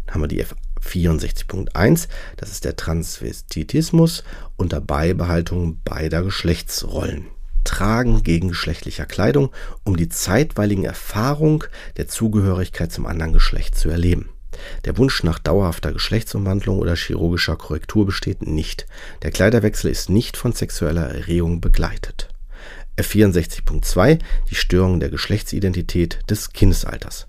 Dann 0.06 0.14
haben 0.14 0.22
wir 0.22 0.28
die 0.28 0.40
64.1, 0.84 2.08
das 2.36 2.50
ist 2.50 2.64
der 2.64 2.76
Transvestitismus 2.76 4.24
unter 4.56 4.80
Beibehaltung 4.80 5.80
beider 5.84 6.22
Geschlechtsrollen. 6.22 7.26
Tragen 7.64 8.22
gegengeschlechtlicher 8.22 9.06
Kleidung, 9.06 9.50
um 9.84 9.96
die 9.96 10.08
zeitweiligen 10.08 10.84
Erfahrung 10.84 11.64
der 11.96 12.08
Zugehörigkeit 12.08 12.92
zum 12.92 13.06
anderen 13.06 13.32
Geschlecht 13.32 13.74
zu 13.74 13.88
erleben. 13.88 14.28
Der 14.84 14.96
Wunsch 14.98 15.22
nach 15.24 15.38
dauerhafter 15.38 15.92
Geschlechtsumwandlung 15.92 16.78
oder 16.78 16.94
chirurgischer 16.94 17.56
Korrektur 17.56 18.06
besteht 18.06 18.46
nicht. 18.46 18.86
Der 19.22 19.30
Kleiderwechsel 19.30 19.90
ist 19.90 20.10
nicht 20.10 20.36
von 20.36 20.52
sexueller 20.52 21.08
Erregung 21.08 21.60
begleitet. 21.60 22.28
F64.2 22.96 24.20
Die 24.50 24.54
Störung 24.54 25.00
der 25.00 25.08
Geschlechtsidentität 25.08 26.18
des 26.30 26.52
Kindesalters. 26.52 27.26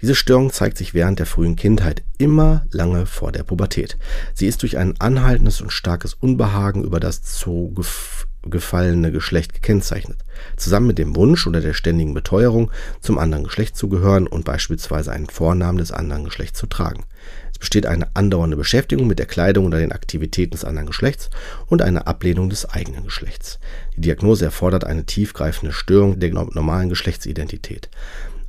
Diese 0.00 0.14
Störung 0.14 0.52
zeigt 0.52 0.78
sich 0.78 0.94
während 0.94 1.18
der 1.18 1.26
frühen 1.26 1.56
Kindheit, 1.56 2.02
immer 2.18 2.66
lange 2.70 3.06
vor 3.06 3.32
der 3.32 3.42
Pubertät. 3.42 3.96
Sie 4.34 4.46
ist 4.46 4.62
durch 4.62 4.78
ein 4.78 4.94
anhaltendes 5.00 5.60
und 5.60 5.72
starkes 5.72 6.14
Unbehagen 6.14 6.84
über 6.84 7.00
das 7.00 7.22
zugefallene 7.22 9.10
Geschlecht 9.10 9.54
gekennzeichnet, 9.54 10.18
zusammen 10.56 10.86
mit 10.86 10.98
dem 10.98 11.16
Wunsch 11.16 11.46
oder 11.46 11.60
der 11.60 11.74
ständigen 11.74 12.14
Beteuerung, 12.14 12.70
zum 13.00 13.18
anderen 13.18 13.44
Geschlecht 13.44 13.76
zu 13.76 13.88
gehören 13.88 14.26
und 14.26 14.44
beispielsweise 14.44 15.12
einen 15.12 15.28
Vornamen 15.28 15.78
des 15.78 15.92
anderen 15.92 16.24
Geschlechts 16.24 16.58
zu 16.58 16.66
tragen. 16.66 17.04
Es 17.52 17.58
besteht 17.58 17.86
eine 17.86 18.14
andauernde 18.14 18.56
Beschäftigung 18.56 19.08
mit 19.08 19.18
der 19.18 19.26
Kleidung 19.26 19.66
oder 19.66 19.78
den 19.78 19.90
Aktivitäten 19.90 20.52
des 20.52 20.64
anderen 20.64 20.86
Geschlechts 20.86 21.28
und 21.66 21.82
eine 21.82 22.06
Ablehnung 22.06 22.50
des 22.50 22.66
eigenen 22.66 23.02
Geschlechts. 23.02 23.58
Die 23.96 24.02
Diagnose 24.02 24.44
erfordert 24.44 24.84
eine 24.84 25.06
tiefgreifende 25.06 25.72
Störung 25.72 26.20
der 26.20 26.32
normalen 26.32 26.88
Geschlechtsidentität. 26.88 27.88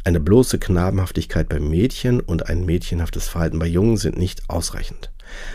Eine 0.10 0.20
bloße 0.20 0.58
Knabenhaftigkeit 0.58 1.48
bei 1.50 1.60
Mädchen 1.60 2.20
und 2.20 2.50
ein 2.50 2.66
mädchenhaftes 2.66 3.28
Verhalten 3.28 3.60
bei 3.60 3.68
Jungen 3.68 3.96
sind 3.96 4.18
nicht 4.18 4.42
ausreichend. 4.50 5.12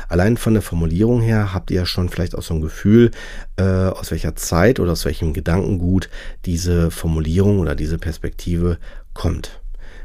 Allein 0.08 0.36
von 0.36 0.52
der 0.52 0.62
Formulierung 0.62 1.20
her 1.20 1.52
habt 1.52 1.72
ihr 1.72 1.78
ja 1.78 1.86
schon 1.86 2.08
vielleicht 2.08 2.36
auch 2.36 2.42
so 2.44 2.54
ein 2.54 2.60
Gefühl, 2.60 3.10
äh, 3.56 3.64
aus 3.64 4.12
welcher 4.12 4.36
Zeit 4.36 4.78
oder 4.78 4.92
aus 4.92 5.06
welchem 5.06 5.32
Gedankengut 5.32 6.08
diese 6.44 6.92
Formulierung 6.92 7.58
oder 7.58 7.74
diese 7.74 7.98
Perspektive 7.98 8.78
kommt. 9.12 9.60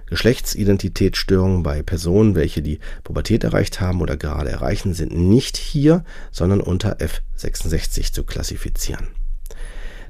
Geschlechtsidentitätsstörungen 0.08 1.62
bei 1.62 1.84
Personen, 1.84 2.34
welche 2.34 2.64
die 2.64 2.80
Pubertät 3.04 3.44
erreicht 3.44 3.80
haben 3.82 4.02
oder 4.02 4.18
gerade 4.18 4.50
erreichen, 4.50 4.96
sind 4.96 5.16
nicht 5.16 5.58
hier, 5.58 6.04
sondern 6.32 6.60
unter 6.60 6.98
F66 6.98 8.14
zu 8.14 8.24
klassifizieren. 8.24 9.10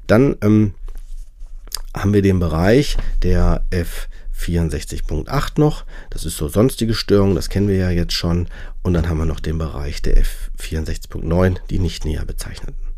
Dann 0.06 0.36
ähm, 0.40 0.72
haben 1.94 2.14
wir 2.14 2.22
den 2.22 2.38
Bereich 2.38 2.96
der 3.22 3.66
F 3.68 4.08
64.8 4.40 5.60
noch. 5.60 5.84
Das 6.10 6.24
ist 6.24 6.36
so 6.36 6.48
sonstige 6.48 6.94
Störungen, 6.94 7.34
das 7.34 7.48
kennen 7.48 7.68
wir 7.68 7.76
ja 7.76 7.90
jetzt 7.90 8.14
schon. 8.14 8.48
Und 8.82 8.94
dann 8.94 9.08
haben 9.08 9.18
wir 9.18 9.26
noch 9.26 9.40
den 9.40 9.58
Bereich 9.58 10.02
der 10.02 10.22
F64.9, 10.22 11.56
die 11.68 11.78
nicht 11.78 12.04
näher 12.04 12.24
bezeichneten. 12.24 12.90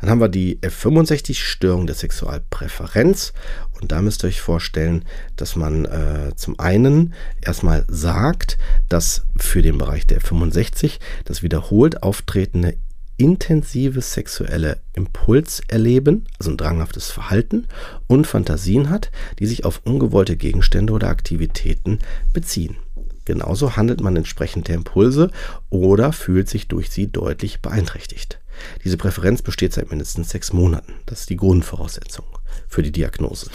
Dann 0.00 0.10
haben 0.10 0.20
wir 0.20 0.28
die 0.28 0.58
F65 0.58 1.34
Störung 1.34 1.86
der 1.86 1.94
Sexualpräferenz 1.94 3.32
und 3.80 3.92
da 3.92 4.00
müsst 4.02 4.24
ihr 4.24 4.28
euch 4.28 4.40
vorstellen, 4.40 5.04
dass 5.36 5.56
man 5.56 5.84
äh, 5.84 6.32
zum 6.36 6.58
einen 6.58 7.14
erstmal 7.40 7.84
sagt, 7.88 8.58
dass 8.88 9.26
für 9.36 9.62
den 9.62 9.78
Bereich 9.78 10.06
der 10.06 10.20
F65 10.20 10.98
das 11.24 11.42
wiederholt 11.42 12.02
auftretende 12.02 12.76
intensive 13.18 14.00
sexuelle 14.00 14.80
Impulserleben, 14.94 16.26
also 16.38 16.52
ein 16.52 16.56
dranghaftes 16.56 17.10
Verhalten 17.10 17.66
und 18.06 18.26
Fantasien 18.26 18.88
hat, 18.88 19.10
die 19.38 19.46
sich 19.46 19.64
auf 19.64 19.82
ungewollte 19.84 20.36
Gegenstände 20.36 20.92
oder 20.92 21.08
Aktivitäten 21.08 21.98
beziehen. 22.32 22.76
Genauso 23.24 23.76
handelt 23.76 24.00
man 24.00 24.16
entsprechend 24.16 24.68
der 24.68 24.76
Impulse 24.76 25.30
oder 25.68 26.12
fühlt 26.12 26.48
sich 26.48 26.68
durch 26.68 26.88
sie 26.90 27.12
deutlich 27.12 27.60
beeinträchtigt. 27.60 28.40
Diese 28.84 28.96
Präferenz 28.96 29.42
besteht 29.42 29.74
seit 29.74 29.90
mindestens 29.90 30.30
sechs 30.30 30.52
Monaten. 30.52 30.94
Das 31.04 31.20
ist 31.20 31.30
die 31.30 31.36
Grundvoraussetzung 31.36 32.24
für 32.68 32.82
die 32.82 32.92
Diagnose. 32.92 33.50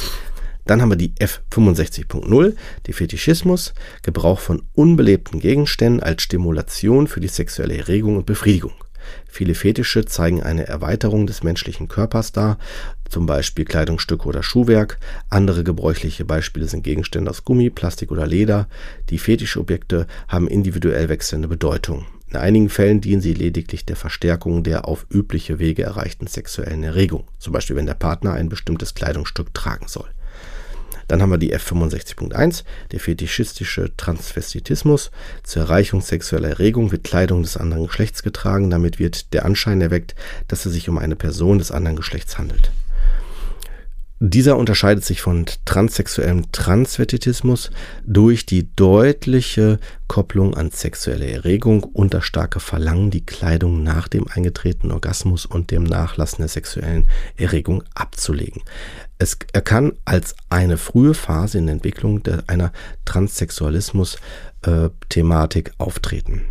Dann 0.66 0.82
haben 0.82 0.92
wir 0.92 0.96
die 0.96 1.14
F65.0, 1.16 2.56
die 2.86 2.94
Fetischismus, 2.94 3.74
Gebrauch 4.02 4.40
von 4.40 4.64
unbelebten 4.74 5.40
Gegenständen 5.40 6.04
als 6.04 6.22
Stimulation 6.22 7.08
für 7.08 7.20
die 7.20 7.28
sexuelle 7.28 7.76
Erregung 7.76 8.18
und 8.18 8.26
Befriedigung. 8.26 8.74
Viele 9.28 9.56
Fetische 9.56 10.06
zeigen 10.06 10.44
eine 10.44 10.68
Erweiterung 10.68 11.28
des 11.28 11.44
menschlichen 11.44 11.88
Körpers 11.88 12.32
dar, 12.32 12.58
zum 13.10 13.26
Beispiel 13.26 13.66
Kleidungsstücke 13.66 14.28
oder 14.28 14.44
Schuhwerk. 14.44 15.00
Andere 15.30 15.64
gebräuchliche 15.64 16.26
Beispiele 16.26 16.68
sind 16.68 16.84
Gegenstände 16.84 17.30
aus 17.30 17.44
Gummi, 17.44 17.70
Plastik 17.70 18.12
oder 18.12 18.28
Leder. 18.28 18.68
Die 19.10 19.18
Fetischobjekte 19.18 20.08
haben 20.28 20.48
individuell 20.48 21.10
wechselnde 21.10 21.48
Bedeutung. 21.48 22.06
In 22.34 22.38
einigen 22.38 22.70
Fällen 22.70 23.00
dienen 23.00 23.22
sie 23.22 23.36
lediglich 23.36 23.86
der 23.86 23.96
Verstärkung 23.96 24.64
der 24.64 24.88
auf 24.88 25.06
übliche 25.12 25.60
Wege 25.60 25.84
erreichten 25.84 26.26
sexuellen 26.26 26.82
Erregung, 26.82 27.26
zum 27.38 27.54
Beispiel 27.54 27.76
wenn 27.76 27.86
der 27.86 27.94
Partner 27.94 28.34
ein 28.34 28.50
bestimmtes 28.50 28.96
Kleidungsstück 28.96 29.54
tragen 29.54 29.88
soll. 29.88 30.08
Dann 31.14 31.22
haben 31.22 31.30
wir 31.30 31.38
die 31.38 31.56
F65.1, 31.56 32.64
der 32.92 33.00
fetischistische 33.00 33.96
Transvestitismus. 33.98 35.12
Zur 35.44 35.62
Erreichung 35.62 36.02
sexueller 36.02 36.50
Erregung 36.50 36.92
wird 36.92 37.04
Kleidung 37.04 37.44
des 37.44 37.56
anderen 37.56 37.86
Geschlechts 37.86 38.24
getragen. 38.24 38.72
Damit 38.72 38.98
wird 38.98 39.32
der 39.32 39.46
Anschein 39.46 39.80
erweckt, 39.80 40.16
dass 40.48 40.66
es 40.66 40.74
sich 40.74 40.90
um 40.90 40.98
eine 40.98 41.16
Person 41.16 41.60
des 41.60 41.70
anderen 41.70 41.98
Geschlechts 41.98 42.40
handelt. 42.40 42.72
Dieser 44.26 44.58
unterscheidet 44.58 45.04
sich 45.04 45.22
von 45.22 45.46
transsexuellem 45.66 46.52
Transvestitismus 46.52 47.70
durch 48.08 48.48
die 48.48 48.74
deutliche 48.76 49.80
Kopplung 50.08 50.56
an 50.56 50.72
sexuelle 50.72 51.30
Erregung 51.30 51.84
und 51.84 52.14
das 52.14 52.26
starke 52.26 52.60
Verlangen, 52.60 53.12
die 53.12 53.26
Kleidung 53.26 53.84
nach 53.84 54.08
dem 54.08 54.26
eingetretenen 54.28 54.94
Orgasmus 54.94 55.46
und 55.46 55.72
dem 55.72 55.84
Nachlassen 55.84 56.38
der 56.40 56.48
sexuellen 56.48 57.08
Erregung 57.36 57.84
abzulegen. 57.94 58.64
Es, 59.24 59.38
er 59.54 59.62
kann 59.62 59.94
als 60.04 60.36
eine 60.50 60.78
frühe 60.78 61.14
Phase 61.14 61.58
in 61.58 61.68
der 61.68 61.76
Entwicklung 61.76 62.24
der, 62.24 62.44
einer 62.48 62.74
Transsexualismus-Thematik 63.06 65.70
äh, 65.70 65.74
auftreten. 65.78 66.42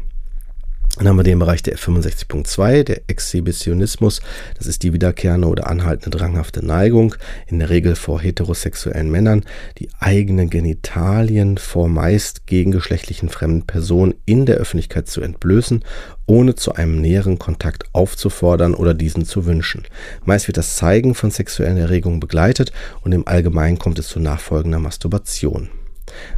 Dann 0.99 1.09
haben 1.09 1.17
wir 1.17 1.23
den 1.23 1.39
Bereich 1.39 1.63
der 1.63 1.77
F65.2, 1.77 2.83
der 2.83 3.01
Exhibitionismus. 3.07 4.21
Das 4.59 4.67
ist 4.67 4.83
die 4.83 4.93
wiederkehrende 4.93 5.49
oder 5.49 5.67
anhaltende 5.67 6.17
dranghafte 6.17 6.65
Neigung, 6.65 7.15
in 7.47 7.61
der 7.61 7.71
Regel 7.71 7.97
vor 7.97 8.21
heterosexuellen 8.21 9.11
Männern, 9.11 9.45
die 9.79 9.89
eigenen 10.01 10.51
Genitalien 10.51 11.57
vor 11.57 11.89
meist 11.89 12.47
gegengeschlechtlichen 12.47 13.31
fremden 13.31 13.67
Personen 13.67 14.15
in 14.27 14.45
der 14.45 14.57
Öffentlichkeit 14.57 15.09
zu 15.09 15.23
entblößen, 15.23 15.83
ohne 16.27 16.57
zu 16.57 16.75
einem 16.75 17.01
näheren 17.01 17.39
Kontakt 17.39 17.85
aufzufordern 17.95 18.75
oder 18.75 18.93
diesen 18.93 19.25
zu 19.25 19.47
wünschen. 19.47 19.85
Meist 20.27 20.47
wird 20.47 20.59
das 20.59 20.77
Zeigen 20.77 21.15
von 21.15 21.31
sexuellen 21.31 21.79
Erregungen 21.79 22.21
begleitet 22.21 22.71
und 23.01 23.13
im 23.13 23.27
Allgemeinen 23.27 23.79
kommt 23.79 23.99
es 23.99 24.09
zu 24.09 24.21
nachfolgender 24.21 24.79
Masturbation. 24.79 25.71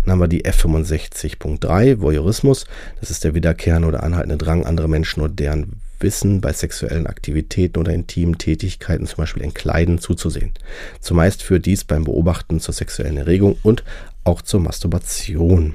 Dann 0.04 0.12
haben 0.12 0.20
wir 0.20 0.28
die 0.28 0.44
F65.3, 0.44 2.00
Voyeurismus. 2.00 2.66
Das 3.00 3.10
ist 3.10 3.24
der 3.24 3.34
wiederkehrende 3.34 3.88
oder 3.88 4.02
anhaltende 4.02 4.38
Drang, 4.38 4.64
andere 4.64 4.88
Menschen 4.88 5.22
oder 5.22 5.32
deren 5.32 5.80
Wissen 6.00 6.40
bei 6.40 6.52
sexuellen 6.52 7.06
Aktivitäten 7.06 7.78
oder 7.78 7.92
intimen 7.92 8.38
Tätigkeiten, 8.38 9.06
zum 9.06 9.16
Beispiel 9.18 9.42
Entkleiden, 9.42 9.98
zuzusehen. 9.98 10.52
Zumeist 11.00 11.42
führt 11.42 11.66
dies 11.66 11.84
beim 11.84 12.04
Beobachten 12.04 12.60
zur 12.60 12.74
sexuellen 12.74 13.16
Erregung 13.16 13.56
und 13.62 13.84
auch 14.24 14.42
zur 14.42 14.60
Masturbation. 14.60 15.74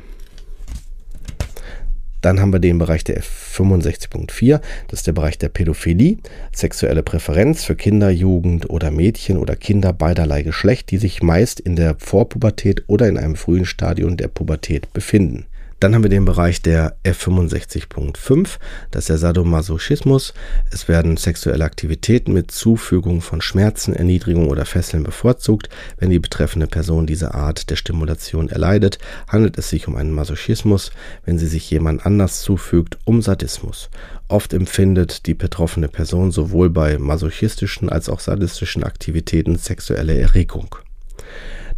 Dann 2.22 2.40
haben 2.40 2.52
wir 2.52 2.60
den 2.60 2.80
Bereich 2.80 3.04
der 3.04 3.22
F65.4, 3.22 4.60
das 4.88 5.00
ist 5.00 5.08
der 5.08 5.14
Bereich 5.14 5.38
der 5.38 5.50
Pädophilie, 5.50 6.18
sexuelle 6.52 7.04
Präferenz 7.04 7.64
für 7.64 7.76
Kinder, 7.76 8.10
Jugend 8.10 8.70
oder 8.70 8.92
Mädchen 8.92 9.38
oder 9.38 9.56
Kinder 9.56 9.94
beiderlei 9.94 10.42
Geschlecht, 10.42 10.92
die 10.92 10.98
sich 10.98 11.22
meist 11.22 11.60
in 11.60 11.76
der 11.76 11.96
Vorpubertät 11.98 12.84
oder 12.88 13.08
in 13.08 13.18
einem 13.18 13.36
frühen 13.36 13.66
Stadium 13.66 14.18
der 14.18 14.28
Pubertät 14.28 14.92
befinden. 14.94 15.46
Dann 15.80 15.96
haben 15.96 16.04
wir 16.04 16.10
den 16.10 16.26
Bereich 16.26 16.62
der 16.62 16.98
F65.5, 17.06 18.58
das 18.92 19.04
ist 19.04 19.10
der 19.10 19.18
Sadomasochismus. 19.18 20.34
Es 20.72 20.90
werden 20.90 21.16
sexuelle 21.16 21.64
Aktivitäten 21.64 22.34
mit 22.34 22.52
Zufügung 22.52 23.22
von 23.22 23.40
Schmerzen, 23.40 23.96
Erniedrigung 23.96 24.50
oder 24.50 24.66
Fesseln 24.66 25.04
bevorzugt. 25.04 25.70
Wenn 25.98 26.10
die 26.10 26.20
betreffende 26.20 26.68
Person 26.68 27.08
diese 27.08 27.34
Art 27.34 27.70
der 27.70 27.78
Stimulation 27.78 28.50
erleidet, 28.50 29.00
handelt 29.30 29.58
es 29.58 29.70
sich 29.70 29.88
um 29.88 29.96
einen 29.96 30.12
Masochismus. 30.12 30.92
Wenn 31.24 31.38
sie 31.38 31.48
sich 31.48 31.72
jemand 31.72 32.06
anders 32.06 32.42
zufügt, 32.42 32.98
um 33.06 33.22
Sadismus. 33.22 33.90
Oft 34.28 34.54
empfindet 34.54 35.28
die 35.28 35.34
betroffene 35.34 35.88
Person 35.88 36.32
sowohl 36.32 36.70
bei 36.70 36.98
masochistischen 36.98 37.88
als 37.88 38.10
auch 38.10 38.20
sadistischen 38.20 38.84
Aktivitäten 38.84 39.58
sexuelle 39.58 40.20
Erregung. 40.20 40.76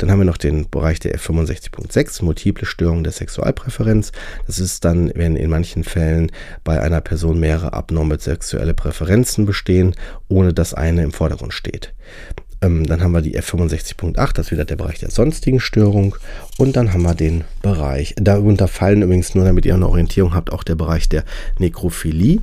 Dann 0.01 0.09
haben 0.09 0.17
wir 0.17 0.25
noch 0.25 0.37
den 0.37 0.67
Bereich 0.67 0.99
der 0.99 1.15
F65.6, 1.15 2.25
multiple 2.25 2.65
Störungen 2.65 3.03
der 3.03 3.13
Sexualpräferenz. 3.13 4.11
Das 4.47 4.57
ist 4.57 4.83
dann, 4.83 5.11
wenn 5.13 5.35
in 5.35 5.51
manchen 5.51 5.83
Fällen 5.83 6.31
bei 6.63 6.81
einer 6.81 7.01
Person 7.01 7.39
mehrere 7.39 7.73
abnorme 7.73 8.17
sexuelle 8.17 8.73
Präferenzen 8.73 9.45
bestehen, 9.45 9.93
ohne 10.27 10.55
dass 10.55 10.73
eine 10.73 11.03
im 11.03 11.11
Vordergrund 11.11 11.53
steht. 11.53 11.93
Ähm, 12.63 12.87
dann 12.87 13.03
haben 13.03 13.11
wir 13.11 13.21
die 13.21 13.39
F65.8, 13.39 14.33
das 14.33 14.47
ist 14.47 14.51
wieder 14.51 14.65
der 14.65 14.75
Bereich 14.75 14.97
der 14.97 15.11
sonstigen 15.11 15.59
Störung. 15.59 16.15
Und 16.57 16.75
dann 16.75 16.93
haben 16.93 17.03
wir 17.03 17.13
den 17.13 17.43
Bereich, 17.61 18.15
darunter 18.17 18.67
fallen 18.67 19.03
übrigens 19.03 19.35
nur, 19.35 19.45
damit 19.45 19.67
ihr 19.67 19.75
eine 19.75 19.87
Orientierung 19.87 20.33
habt, 20.33 20.51
auch 20.51 20.63
der 20.63 20.75
Bereich 20.75 21.09
der 21.09 21.25
Nekrophilie. 21.59 22.39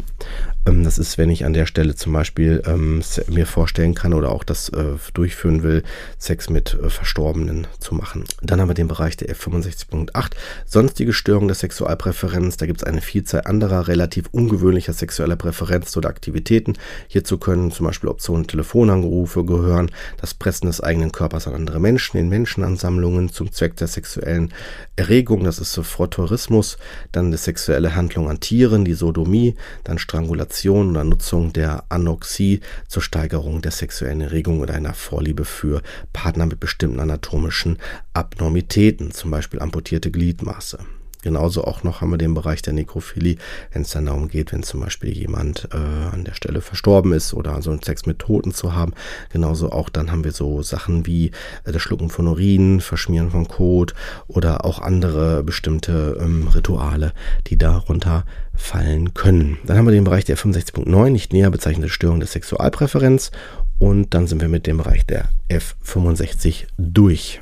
Ähm, 0.68 0.84
das 0.84 0.98
ist, 0.98 1.18
wenn 1.18 1.30
ich 1.30 1.44
an 1.44 1.52
der 1.52 1.66
Stelle 1.66 1.94
zum 1.94 2.12
Beispiel 2.12 2.62
ähm, 2.66 3.02
mir 3.28 3.46
vorstellen 3.46 3.94
kann 3.94 4.14
oder 4.14 4.30
auch 4.30 4.44
das 4.44 4.68
äh, 4.70 4.96
durchführen 5.14 5.62
will, 5.62 5.82
Sex 6.18 6.50
mit 6.50 6.74
äh, 6.74 6.90
Verstorbenen 6.90 7.66
zu 7.78 7.94
machen. 7.94 8.24
Dann 8.42 8.60
haben 8.60 8.68
wir 8.68 8.74
den 8.74 8.88
Bereich 8.88 9.16
der 9.16 9.34
F65.8, 9.34 10.32
sonstige 10.66 11.12
Störungen 11.12 11.48
der 11.48 11.54
Sexualpräferenz. 11.54 12.56
Da 12.56 12.66
gibt 12.66 12.82
es 12.82 12.86
eine 12.86 13.00
Vielzahl 13.00 13.42
anderer 13.44 13.88
relativ 13.88 14.26
ungewöhnlicher 14.32 14.92
sexueller 14.92 15.36
Präferenzen 15.36 15.98
oder 15.98 16.08
Aktivitäten. 16.08 16.74
Hierzu 17.08 17.38
können 17.38 17.70
zum 17.70 17.86
Beispiel 17.86 18.10
Optionen 18.10 18.46
Telefonanrufe 18.46 19.44
gehören, 19.44 19.90
das 20.20 20.34
Pressen 20.34 20.66
des 20.66 20.80
eigenen 20.80 21.12
Körpers 21.12 21.46
an 21.46 21.54
andere 21.54 21.80
Menschen 21.80 22.18
in 22.18 22.28
Menschenansammlungen 22.28 23.30
zum 23.30 23.52
Zweck 23.52 23.76
der 23.76 23.88
sexuellen 23.88 24.52
Erregung. 24.96 25.44
Das 25.44 25.58
ist 25.58 25.72
so 25.72 25.82
Frotteurismus, 25.82 26.78
dann 27.12 27.26
eine 27.26 27.36
sexuelle 27.36 27.94
Handlung 27.94 28.28
an 28.28 28.40
Tieren, 28.40 28.84
die 28.84 28.94
Sodomie, 28.94 29.54
dann 29.84 29.98
Strangulation 29.98 30.57
Stimulation 30.58 30.90
oder 30.90 31.04
Nutzung 31.04 31.52
der 31.52 31.84
Anoxie 31.88 32.60
zur 32.88 33.02
Steigerung 33.02 33.62
der 33.62 33.70
sexuellen 33.70 34.20
Erregung 34.20 34.60
oder 34.60 34.74
einer 34.74 34.92
Vorliebe 34.92 35.44
für 35.44 35.82
Partner 36.12 36.46
mit 36.46 36.58
bestimmten 36.58 36.98
anatomischen 36.98 37.78
Abnormitäten, 38.12 39.12
zum 39.12 39.30
Beispiel 39.30 39.60
amputierte 39.60 40.10
Gliedmaße. 40.10 40.78
Genauso 41.22 41.64
auch 41.64 41.82
noch 41.82 42.00
haben 42.00 42.10
wir 42.10 42.18
den 42.18 42.34
Bereich 42.34 42.62
der 42.62 42.72
Nekrophilie, 42.72 43.36
wenn 43.72 43.82
es 43.82 43.90
dann 43.90 44.06
darum 44.06 44.28
geht, 44.28 44.52
wenn 44.52 44.62
zum 44.62 44.80
Beispiel 44.80 45.10
jemand 45.10 45.68
äh, 45.72 45.76
an 45.76 46.24
der 46.24 46.34
Stelle 46.34 46.60
verstorben 46.60 47.12
ist 47.12 47.34
oder 47.34 47.60
so 47.60 47.70
einen 47.70 47.82
Sex 47.82 48.06
mit 48.06 48.20
Toten 48.20 48.52
zu 48.52 48.74
haben. 48.74 48.92
Genauso 49.30 49.72
auch 49.72 49.88
dann 49.88 50.12
haben 50.12 50.24
wir 50.24 50.32
so 50.32 50.62
Sachen 50.62 51.06
wie 51.06 51.32
äh, 51.64 51.72
das 51.72 51.82
Schlucken 51.82 52.08
von 52.08 52.28
Urin, 52.28 52.80
Verschmieren 52.80 53.30
von 53.30 53.48
Kot 53.48 53.94
oder 54.28 54.64
auch 54.64 54.80
andere 54.80 55.42
bestimmte 55.42 56.16
ähm, 56.20 56.48
Rituale, 56.48 57.12
die 57.48 57.58
darunter 57.58 58.24
fallen 58.54 59.14
können. 59.14 59.58
Dann 59.66 59.76
haben 59.76 59.86
wir 59.86 59.92
den 59.92 60.04
Bereich 60.04 60.24
der 60.24 60.36
65.9, 60.36 61.10
nicht 61.10 61.32
näher 61.32 61.50
bezeichnete 61.50 61.88
Störung 61.90 62.20
der 62.20 62.28
Sexualpräferenz. 62.28 63.30
Und 63.78 64.12
dann 64.12 64.26
sind 64.26 64.40
wir 64.40 64.48
mit 64.48 64.66
dem 64.66 64.78
Bereich 64.78 65.06
der 65.06 65.28
F65 65.48 66.66
durch. 66.76 67.40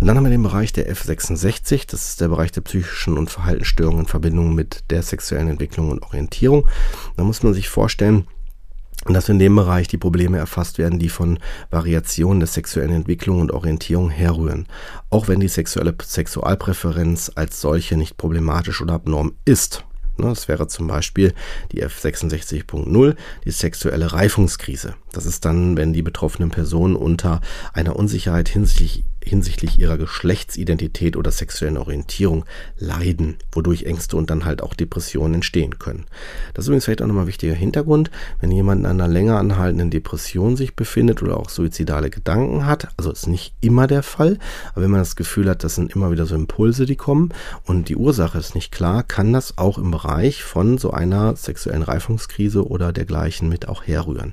Dann 0.00 0.16
haben 0.16 0.24
wir 0.24 0.30
den 0.30 0.44
Bereich 0.44 0.72
der 0.72 0.88
F66, 0.94 1.90
das 1.90 2.10
ist 2.10 2.20
der 2.20 2.28
Bereich 2.28 2.52
der 2.52 2.60
psychischen 2.60 3.18
und 3.18 3.30
Verhaltensstörungen 3.30 4.02
in 4.02 4.06
Verbindung 4.06 4.54
mit 4.54 4.84
der 4.90 5.02
sexuellen 5.02 5.48
Entwicklung 5.48 5.90
und 5.90 6.02
Orientierung. 6.02 6.68
Da 7.16 7.24
muss 7.24 7.42
man 7.42 7.52
sich 7.52 7.68
vorstellen, 7.68 8.28
dass 9.06 9.28
in 9.28 9.40
dem 9.40 9.56
Bereich 9.56 9.88
die 9.88 9.98
Probleme 9.98 10.38
erfasst 10.38 10.78
werden, 10.78 11.00
die 11.00 11.08
von 11.08 11.40
Variationen 11.70 12.38
der 12.38 12.46
sexuellen 12.46 12.92
Entwicklung 12.92 13.40
und 13.40 13.50
Orientierung 13.50 14.08
herrühren. 14.10 14.66
Auch 15.10 15.26
wenn 15.26 15.40
die 15.40 15.48
sexuelle 15.48 15.96
Sexualpräferenz 16.00 17.32
als 17.34 17.60
solche 17.60 17.96
nicht 17.96 18.16
problematisch 18.16 18.80
oder 18.80 18.94
abnorm 18.94 19.34
ist. 19.44 19.84
Ne, 20.18 20.26
das 20.26 20.48
wäre 20.48 20.66
zum 20.66 20.88
Beispiel 20.88 21.32
die 21.70 21.84
F66.0, 21.84 23.16
die 23.44 23.50
sexuelle 23.50 24.12
Reifungskrise. 24.12 24.94
Das 25.12 25.26
ist 25.26 25.44
dann, 25.44 25.76
wenn 25.76 25.92
die 25.92 26.02
betroffenen 26.02 26.50
Personen 26.50 26.96
unter 26.96 27.40
einer 27.72 27.94
Unsicherheit 27.94 28.48
hinsichtlich 28.48 29.04
hinsichtlich 29.28 29.78
ihrer 29.78 29.98
Geschlechtsidentität 29.98 31.16
oder 31.16 31.30
sexuellen 31.30 31.76
Orientierung 31.76 32.44
leiden, 32.78 33.36
wodurch 33.52 33.84
Ängste 33.84 34.16
und 34.16 34.30
dann 34.30 34.44
halt 34.44 34.62
auch 34.62 34.74
Depressionen 34.74 35.34
entstehen 35.34 35.78
können. 35.78 36.06
Das 36.54 36.64
ist 36.64 36.68
übrigens 36.68 36.84
vielleicht 36.86 37.02
auch 37.02 37.06
nochmal 37.06 37.24
ein 37.24 37.28
wichtiger 37.28 37.54
Hintergrund, 37.54 38.10
wenn 38.40 38.50
jemand 38.50 38.80
in 38.80 38.86
einer 38.86 39.08
länger 39.08 39.38
anhaltenden 39.38 39.90
Depression 39.90 40.56
sich 40.56 40.74
befindet 40.74 41.22
oder 41.22 41.36
auch 41.36 41.48
suizidale 41.48 42.10
Gedanken 42.10 42.66
hat, 42.66 42.88
also 42.96 43.10
ist 43.10 43.26
nicht 43.26 43.54
immer 43.60 43.86
der 43.86 44.02
Fall, 44.02 44.38
aber 44.72 44.82
wenn 44.82 44.90
man 44.90 45.00
das 45.00 45.16
Gefühl 45.16 45.48
hat, 45.48 45.64
das 45.64 45.74
sind 45.74 45.94
immer 45.94 46.10
wieder 46.10 46.26
so 46.26 46.34
Impulse, 46.34 46.86
die 46.86 46.96
kommen 46.96 47.32
und 47.64 47.88
die 47.88 47.96
Ursache 47.96 48.38
ist 48.38 48.54
nicht 48.54 48.72
klar, 48.72 49.02
kann 49.02 49.32
das 49.32 49.58
auch 49.58 49.78
im 49.78 49.90
Bereich 49.90 50.42
von 50.42 50.78
so 50.78 50.90
einer 50.90 51.36
sexuellen 51.36 51.82
Reifungskrise 51.82 52.66
oder 52.66 52.92
dergleichen 52.92 53.48
mit 53.48 53.68
auch 53.68 53.86
herrühren. 53.86 54.32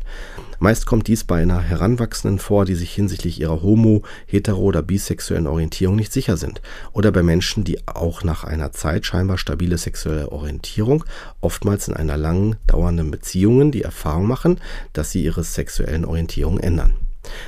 Meist 0.60 0.86
kommt 0.86 1.08
dies 1.08 1.24
bei 1.24 1.42
einer 1.42 1.60
Heranwachsenden 1.60 2.40
vor, 2.40 2.66
die 2.66 2.76
sich 2.76 2.94
hinsichtlich 2.94 3.42
ihrer 3.42 3.62
homo-, 3.62 4.04
hetero- 4.26 4.62
oder 4.62 4.82
bisexuellen 4.86 5.48
Orientierung 5.48 5.96
nicht 5.96 6.14
sicher 6.14 6.38
sind. 6.38 6.62
Oder 6.94 7.12
bei 7.12 7.24
Menschen, 7.24 7.64
die 7.64 7.88
auch 7.88 8.24
nach 8.24 8.44
einer 8.44 8.72
Zeit 8.72 9.06
scheinbar 9.06 9.38
stabile 9.38 9.78
sexuelle 9.78 10.32
Orientierung, 10.32 11.04
oftmals 11.42 11.88
in 11.88 11.96
einer 11.96 12.18
langen, 12.18 12.56
dauernden 12.68 13.12
Beziehung, 13.12 13.72
die 13.72 13.82
Erfahrung 13.82 14.28
machen, 14.28 14.60
dass 14.94 15.12
sie 15.12 15.24
ihre 15.24 15.44
sexuellen 15.44 16.06
Orientierung 16.06 16.60
ändern. 16.60 16.94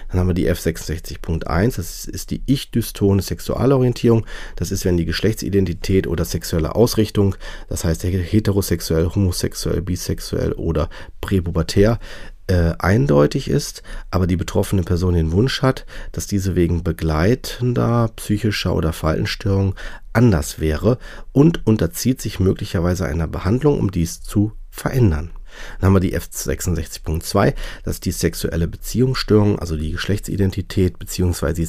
Dann 0.09 0.19
haben 0.19 0.27
wir 0.27 0.33
die 0.33 0.49
F66.1, 0.49 1.75
das 1.75 2.05
ist 2.05 2.31
die 2.31 2.41
ich-dystone 2.45 3.21
Sexualorientierung. 3.21 4.25
Das 4.55 4.71
ist, 4.71 4.85
wenn 4.85 4.97
die 4.97 5.05
Geschlechtsidentität 5.05 6.07
oder 6.07 6.25
sexuelle 6.25 6.75
Ausrichtung, 6.75 7.35
das 7.69 7.83
heißt 7.83 8.03
heterosexuell, 8.03 9.09
homosexuell, 9.13 9.81
bisexuell 9.81 10.53
oder 10.53 10.89
präpubertär, 11.21 11.99
äh, 12.47 12.73
eindeutig 12.79 13.49
ist, 13.49 13.83
aber 14.09 14.25
die 14.27 14.37
betroffene 14.37 14.83
Person 14.83 15.13
den 15.13 15.31
Wunsch 15.31 15.61
hat, 15.61 15.85
dass 16.13 16.27
diese 16.27 16.55
wegen 16.55 16.83
begleitender 16.83 18.09
psychischer 18.15 18.73
oder 18.73 18.93
Verhaltensstörung 18.93 19.75
anders 20.13 20.59
wäre 20.59 20.97
und 21.31 21.67
unterzieht 21.67 22.21
sich 22.21 22.39
möglicherweise 22.39 23.05
einer 23.05 23.27
Behandlung, 23.27 23.79
um 23.79 23.91
dies 23.91 24.21
zu 24.21 24.53
verändern. 24.69 25.31
Dann 25.79 25.87
haben 25.87 25.95
wir 25.95 25.99
die 25.99 26.17
F66.2, 26.17 27.53
das 27.83 27.95
ist 27.95 28.05
die 28.05 28.11
sexuelle 28.11 28.67
Beziehungsstörung, 28.67 29.59
also 29.59 29.75
die 29.75 29.91
Geschlechtsidentität 29.91 30.99
bzw. 30.99 31.53
die 31.53 31.63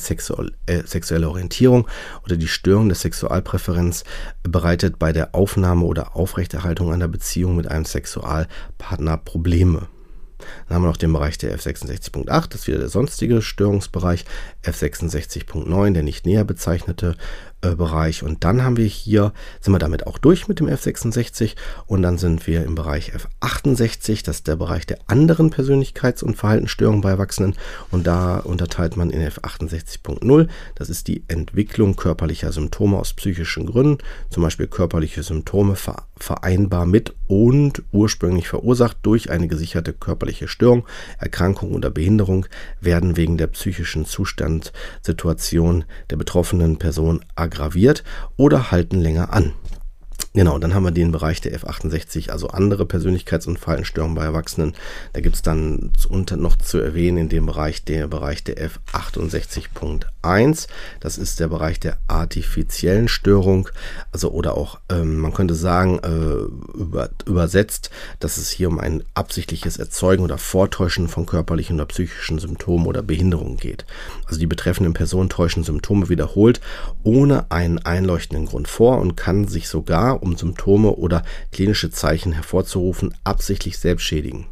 äh, 0.66 0.82
sexuelle 0.84 1.28
Orientierung 1.28 1.88
oder 2.24 2.36
die 2.36 2.48
Störung 2.48 2.88
der 2.88 2.96
Sexualpräferenz 2.96 4.04
bereitet 4.42 4.98
bei 4.98 5.12
der 5.12 5.34
Aufnahme 5.34 5.86
oder 5.86 6.16
Aufrechterhaltung 6.16 6.92
einer 6.92 7.08
Beziehung 7.08 7.56
mit 7.56 7.68
einem 7.68 7.84
Sexualpartner 7.84 9.16
Probleme. 9.16 9.88
Dann 10.66 10.76
haben 10.76 10.82
wir 10.82 10.88
noch 10.88 10.96
den 10.96 11.12
Bereich 11.12 11.38
der 11.38 11.56
F66.8, 11.58 12.48
das 12.48 12.60
ist 12.60 12.68
wieder 12.68 12.78
der 12.78 12.88
sonstige 12.88 13.42
Störungsbereich, 13.42 14.24
F66.9, 14.64 15.92
der 15.92 16.02
nicht 16.02 16.26
näher 16.26 16.44
bezeichnete 16.44 17.16
äh, 17.60 17.74
Bereich. 17.74 18.22
Und 18.22 18.44
dann 18.44 18.62
haben 18.62 18.76
wir 18.76 18.86
hier, 18.86 19.32
sind 19.60 19.72
wir 19.72 19.80
damit 19.80 20.06
auch 20.06 20.18
durch 20.18 20.46
mit 20.46 20.60
dem 20.60 20.68
F66 20.68 21.56
und 21.86 22.02
dann 22.02 22.16
sind 22.16 22.46
wir 22.46 22.64
im 22.64 22.76
Bereich 22.76 23.12
F68, 23.14 24.24
das 24.24 24.36
ist 24.36 24.46
der 24.46 24.54
Bereich 24.54 24.86
der 24.86 24.98
anderen 25.08 25.50
Persönlichkeits- 25.50 26.22
und 26.22 26.36
Verhaltensstörungen 26.36 27.00
bei 27.00 27.10
Erwachsenen. 27.10 27.56
Und 27.90 28.06
da 28.06 28.38
unterteilt 28.38 28.96
man 28.96 29.10
in 29.10 29.28
F68.0, 29.28 30.48
das 30.76 30.88
ist 30.88 31.08
die 31.08 31.24
Entwicklung 31.26 31.96
körperlicher 31.96 32.52
Symptome 32.52 32.96
aus 32.96 33.12
psychischen 33.14 33.66
Gründen, 33.66 33.98
zum 34.30 34.44
Beispiel 34.44 34.68
körperliche 34.68 35.22
Symptome 35.24 35.74
vereinbar 36.16 36.86
mit 36.86 37.14
und 37.26 37.82
ursprünglich 37.92 38.48
verursacht 38.48 38.98
durch 39.02 39.30
eine 39.30 39.48
gesicherte 39.48 39.92
körperliche 39.92 40.48
Störung, 40.48 40.86
Erkrankung 41.18 41.74
oder 41.74 41.90
Behinderung, 41.90 42.46
werden 42.80 43.16
wegen 43.16 43.36
der 43.36 43.48
psychischen 43.48 44.04
Zustandsituation 44.04 45.84
der 46.10 46.16
betroffenen 46.16 46.78
Person 46.78 47.24
aggraviert 47.48 48.04
oder 48.36 48.70
halten 48.70 49.00
länger 49.00 49.32
an. 49.32 49.52
Genau, 50.34 50.58
dann 50.58 50.74
haben 50.74 50.84
wir 50.84 50.90
den 50.90 51.10
Bereich 51.10 51.40
der 51.40 51.58
F68, 51.58 52.30
also 52.30 52.48
andere 52.48 52.84
Persönlichkeits- 52.84 53.48
und 53.48 53.58
Verhaltensstörungen 53.58 54.14
bei 54.14 54.24
Erwachsenen. 54.24 54.74
Da 55.12 55.20
gibt 55.20 55.34
es 55.34 55.42
dann 55.42 55.92
noch 56.36 56.56
zu 56.56 56.78
erwähnen 56.78 57.18
in 57.18 57.28
dem 57.28 57.46
Bereich 57.46 57.84
der 57.84 58.06
Bereich 58.06 58.44
der 58.44 58.56
F68.1 58.70 60.04
F1. 60.28 60.66
Das 61.00 61.18
ist 61.18 61.40
der 61.40 61.48
Bereich 61.48 61.80
der 61.80 61.98
artifiziellen 62.06 63.08
Störung. 63.08 63.68
Also 64.12 64.30
oder 64.30 64.56
auch, 64.56 64.78
ähm, 64.90 65.18
man 65.18 65.32
könnte 65.32 65.54
sagen, 65.54 65.98
äh, 65.98 66.78
über, 66.78 67.10
übersetzt, 67.26 67.90
dass 68.20 68.36
es 68.36 68.50
hier 68.50 68.68
um 68.68 68.78
ein 68.78 69.04
absichtliches 69.14 69.76
Erzeugen 69.78 70.24
oder 70.24 70.38
Vortäuschen 70.38 71.08
von 71.08 71.26
körperlichen 71.26 71.76
oder 71.76 71.86
psychischen 71.86 72.38
Symptomen 72.38 72.86
oder 72.86 73.02
Behinderungen 73.02 73.56
geht. 73.56 73.86
Also 74.26 74.38
die 74.38 74.46
betreffenden 74.46 74.94
Personen 74.94 75.28
täuschen 75.28 75.64
Symptome 75.64 76.08
wiederholt 76.08 76.60
ohne 77.02 77.50
einen 77.50 77.78
einleuchtenden 77.78 78.46
Grund 78.46 78.68
vor 78.68 78.98
und 78.98 79.16
kann 79.16 79.46
sich 79.46 79.68
sogar, 79.68 80.22
um 80.22 80.36
Symptome 80.36 80.90
oder 80.90 81.22
klinische 81.52 81.90
Zeichen 81.90 82.32
hervorzurufen, 82.32 83.14
absichtlich 83.24 83.78
selbst 83.78 84.04
schädigen. 84.04 84.46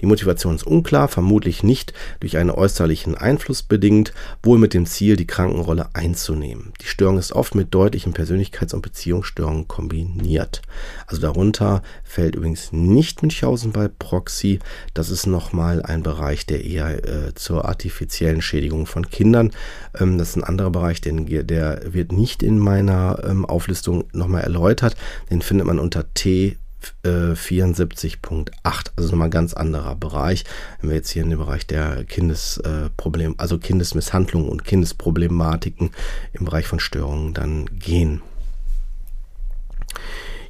Die 0.00 0.06
Motivation 0.06 0.54
ist 0.54 0.66
unklar, 0.66 1.08
vermutlich 1.08 1.62
nicht 1.62 1.92
durch 2.20 2.36
einen 2.36 2.50
äußerlichen 2.50 3.14
Einfluss 3.14 3.62
bedingt, 3.62 4.12
wohl 4.42 4.58
mit 4.58 4.74
dem 4.74 4.86
Ziel, 4.86 5.16
die 5.16 5.26
Krankenrolle 5.26 5.88
einzunehmen. 5.94 6.72
Die 6.80 6.86
Störung 6.86 7.18
ist 7.18 7.32
oft 7.32 7.54
mit 7.54 7.74
deutlichen 7.74 8.14
Persönlichkeits- 8.14 8.74
und 8.74 8.82
Beziehungsstörungen 8.82 9.68
kombiniert. 9.68 10.62
Also 11.06 11.20
darunter 11.20 11.82
fällt 12.04 12.34
übrigens 12.36 12.72
nicht 12.72 13.22
Münchhausen 13.22 13.72
bei 13.72 13.88
Proxy. 13.88 14.58
Das 14.94 15.10
ist 15.10 15.26
nochmal 15.26 15.82
ein 15.82 16.02
Bereich, 16.02 16.46
der 16.46 16.64
eher 16.64 17.04
äh, 17.04 17.34
zur 17.34 17.66
artifiziellen 17.66 18.42
Schädigung 18.42 18.86
von 18.86 19.08
Kindern. 19.08 19.52
Ähm, 19.98 20.18
das 20.18 20.30
ist 20.30 20.36
ein 20.36 20.44
anderer 20.44 20.70
Bereich, 20.70 21.00
den, 21.00 21.26
der 21.46 21.80
wird 21.92 22.12
nicht 22.12 22.42
in 22.42 22.58
meiner 22.58 23.22
ähm, 23.24 23.44
Auflistung 23.44 24.04
nochmal 24.12 24.42
erläutert. 24.42 24.96
Den 25.30 25.42
findet 25.42 25.66
man 25.66 25.78
unter 25.78 26.12
T 26.14 26.56
74.8, 27.04 28.50
also 28.96 29.10
nochmal 29.10 29.28
ein 29.28 29.32
ganz 29.32 29.54
anderer 29.54 29.94
Bereich. 29.94 30.44
Wenn 30.80 30.90
wir 30.90 30.96
jetzt 30.96 31.10
hier 31.10 31.22
in 31.22 31.30
den 31.30 31.38
Bereich 31.38 31.66
der 31.66 32.04
Kindesproblem, 32.04 33.34
also 33.38 33.58
Kindesmisshandlung 33.58 34.48
und 34.48 34.64
Kindesproblematiken 34.64 35.90
im 36.32 36.44
Bereich 36.44 36.66
von 36.66 36.80
Störungen 36.80 37.34
dann 37.34 37.66
gehen. 37.78 38.22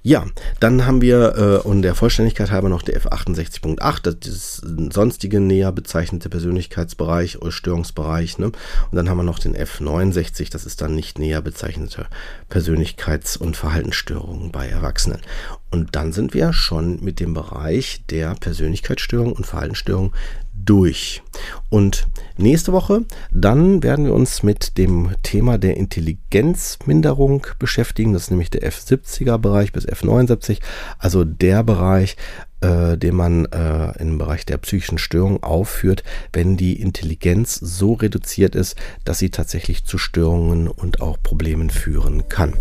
Ja, 0.02 0.24
dann 0.60 0.86
haben 0.86 1.02
wir, 1.02 1.36
äh, 1.36 1.68
und 1.68 1.82
der 1.82 1.94
Vollständigkeit 1.94 2.50
halber 2.50 2.70
noch 2.70 2.80
der 2.80 2.98
F68.8, 2.98 4.00
das 4.02 4.26
ist 4.26 4.64
ein 4.64 4.90
sonstige 4.90 5.40
näher 5.40 5.72
bezeichnete 5.72 6.30
Persönlichkeitsbereich 6.30 7.42
oder 7.42 7.52
Störungsbereich. 7.52 8.38
Ne? 8.38 8.46
Und 8.46 8.56
dann 8.92 9.10
haben 9.10 9.18
wir 9.18 9.24
noch 9.24 9.38
den 9.38 9.54
F69, 9.54 10.50
das 10.50 10.64
ist 10.64 10.80
dann 10.80 10.94
nicht 10.94 11.18
näher 11.18 11.42
bezeichnete 11.42 12.06
Persönlichkeits- 12.50 13.36
und 13.36 13.58
Verhaltensstörungen 13.58 14.50
bei 14.52 14.68
Erwachsenen. 14.68 15.20
Und 15.70 15.94
dann 15.94 16.12
sind 16.12 16.32
wir 16.32 16.54
schon 16.54 17.04
mit 17.04 17.20
dem 17.20 17.34
Bereich 17.34 18.02
der 18.08 18.34
Persönlichkeitsstörung 18.34 19.32
und 19.34 19.46
Verhaltensstörung 19.46 20.14
durch. 20.64 21.22
Und 21.68 22.08
nächste 22.36 22.72
Woche, 22.72 23.04
dann 23.30 23.82
werden 23.82 24.04
wir 24.04 24.14
uns 24.14 24.42
mit 24.42 24.76
dem 24.76 25.10
Thema 25.22 25.58
der 25.58 25.76
Intelligenzminderung 25.76 27.46
beschäftigen. 27.58 28.12
Das 28.12 28.24
ist 28.24 28.30
nämlich 28.30 28.50
der 28.50 28.70
F70er 28.70 29.38
Bereich 29.38 29.72
bis 29.72 29.86
F79, 29.86 30.58
also 30.98 31.24
der 31.24 31.62
Bereich, 31.62 32.16
äh, 32.60 32.98
den 32.98 33.14
man 33.14 33.46
äh, 33.46 33.98
im 34.00 34.18
Bereich 34.18 34.44
der 34.44 34.58
psychischen 34.58 34.98
Störung 34.98 35.42
aufführt, 35.42 36.02
wenn 36.32 36.56
die 36.56 36.80
Intelligenz 36.80 37.54
so 37.54 37.94
reduziert 37.94 38.54
ist, 38.54 38.76
dass 39.04 39.18
sie 39.18 39.30
tatsächlich 39.30 39.84
zu 39.84 39.96
Störungen 39.96 40.68
und 40.68 41.00
auch 41.00 41.18
Problemen 41.22 41.70
führen 41.70 42.28
kann. 42.28 42.54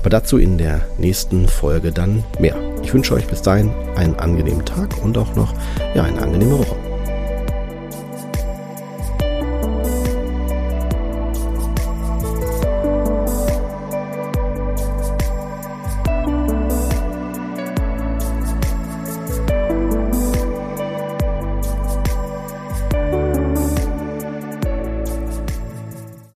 Aber 0.00 0.10
dazu 0.10 0.38
in 0.38 0.58
der 0.58 0.86
nächsten 0.98 1.48
Folge 1.48 1.92
dann 1.92 2.24
mehr. 2.38 2.56
Ich 2.82 2.92
wünsche 2.92 3.14
euch 3.14 3.26
bis 3.26 3.42
dahin 3.42 3.70
einen 3.96 4.16
angenehmen 4.16 4.64
Tag 4.64 5.02
und 5.02 5.16
auch 5.16 5.34
noch 5.34 5.54
ja, 5.94 6.04
eine 6.04 6.20
angenehme 6.20 6.58
Woche. 6.58 6.95